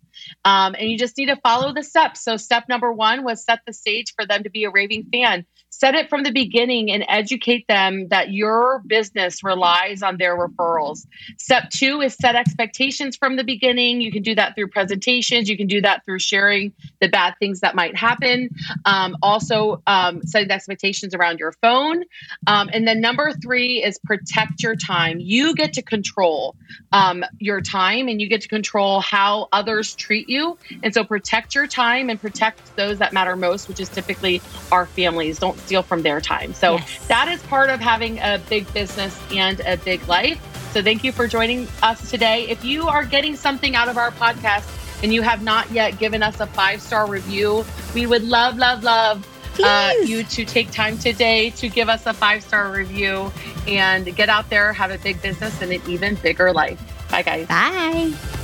Um, 0.44 0.74
and 0.78 0.90
you 0.90 0.98
just 0.98 1.16
need 1.16 1.26
to 1.26 1.36
follow 1.36 1.72
the 1.72 1.82
steps. 1.82 2.22
So, 2.22 2.36
step 2.36 2.68
number 2.68 2.92
one 2.92 3.24
was 3.24 3.44
set 3.44 3.60
the 3.66 3.72
stage 3.72 4.14
for 4.14 4.26
them 4.26 4.42
to 4.44 4.50
be 4.50 4.64
a 4.64 4.70
raving 4.70 5.08
fan 5.12 5.46
set 5.78 5.94
it 5.94 6.08
from 6.08 6.22
the 6.22 6.30
beginning 6.30 6.90
and 6.90 7.04
educate 7.08 7.66
them 7.66 8.08
that 8.08 8.32
your 8.32 8.82
business 8.86 9.42
relies 9.42 10.02
on 10.02 10.16
their 10.18 10.36
referrals. 10.36 11.06
Step 11.36 11.70
two 11.70 12.00
is 12.00 12.14
set 12.14 12.36
expectations 12.36 13.16
from 13.16 13.36
the 13.36 13.44
beginning. 13.44 14.00
You 14.00 14.12
can 14.12 14.22
do 14.22 14.34
that 14.36 14.54
through 14.54 14.68
presentations, 14.68 15.48
you 15.48 15.56
can 15.56 15.66
do 15.66 15.80
that 15.80 16.04
through 16.04 16.20
sharing 16.20 16.72
the 17.00 17.08
bad 17.08 17.34
things 17.38 17.60
that 17.60 17.74
might 17.74 17.96
happen. 17.96 18.50
Um, 18.84 19.16
also, 19.22 19.82
um, 19.86 20.22
setting 20.22 20.50
expectations 20.50 21.14
around 21.14 21.38
your 21.38 21.52
phone. 21.52 22.04
Um, 22.46 22.70
and 22.72 22.86
then 22.86 23.00
number 23.00 23.32
three 23.32 23.82
is 23.82 23.98
protect 23.98 24.62
your 24.62 24.76
time. 24.76 25.18
You 25.18 25.54
get 25.54 25.72
to 25.74 25.82
control 25.82 26.54
um, 26.92 27.24
your 27.38 27.60
time 27.60 28.08
and 28.08 28.20
you 28.20 28.28
get 28.28 28.40
to 28.42 28.48
control 28.48 29.00
how 29.00 29.48
others 29.52 29.94
treat 29.94 30.28
you. 30.28 30.56
And 30.82 30.94
so 30.94 31.04
protect 31.04 31.54
your 31.54 31.66
time 31.66 32.10
and 32.10 32.20
protect 32.20 32.76
those 32.76 32.98
that 32.98 33.12
matter 33.12 33.36
most, 33.36 33.68
which 33.68 33.80
is 33.80 33.88
typically 33.88 34.40
our 34.70 34.86
families. 34.86 35.38
Don't 35.38 35.58
steal 35.64 35.82
from 35.82 36.02
their 36.02 36.20
time. 36.20 36.52
So 36.52 36.74
yes. 36.74 37.06
that 37.08 37.28
is 37.28 37.42
part 37.44 37.70
of 37.70 37.80
having 37.80 38.18
a 38.18 38.40
big 38.48 38.72
business 38.72 39.18
and 39.32 39.60
a 39.60 39.76
big 39.76 40.06
life. 40.08 40.40
So 40.72 40.82
thank 40.82 41.04
you 41.04 41.12
for 41.12 41.26
joining 41.26 41.68
us 41.82 42.10
today. 42.10 42.48
If 42.48 42.64
you 42.64 42.88
are 42.88 43.04
getting 43.04 43.36
something 43.36 43.76
out 43.76 43.88
of 43.88 43.96
our 43.96 44.10
podcast 44.10 44.68
and 45.02 45.12
you 45.12 45.22
have 45.22 45.42
not 45.42 45.70
yet 45.70 45.98
given 45.98 46.22
us 46.22 46.40
a 46.40 46.46
five 46.46 46.82
star 46.82 47.08
review, 47.08 47.64
we 47.94 48.06
would 48.06 48.24
love, 48.24 48.58
love, 48.58 48.82
love 48.82 49.26
uh, 49.62 49.92
you 50.04 50.24
to 50.24 50.44
take 50.44 50.70
time 50.70 50.98
today 50.98 51.50
to 51.50 51.68
give 51.68 51.88
us 51.88 52.06
a 52.06 52.12
five 52.12 52.42
star 52.42 52.72
review 52.72 53.30
and 53.68 54.14
get 54.16 54.28
out 54.28 54.50
there, 54.50 54.72
have 54.72 54.90
a 54.90 54.98
big 54.98 55.20
business 55.22 55.60
and 55.62 55.72
an 55.72 55.80
even 55.86 56.16
bigger 56.16 56.52
life. 56.52 56.80
Bye, 57.10 57.22
guys. 57.22 57.46
Bye. 57.46 58.40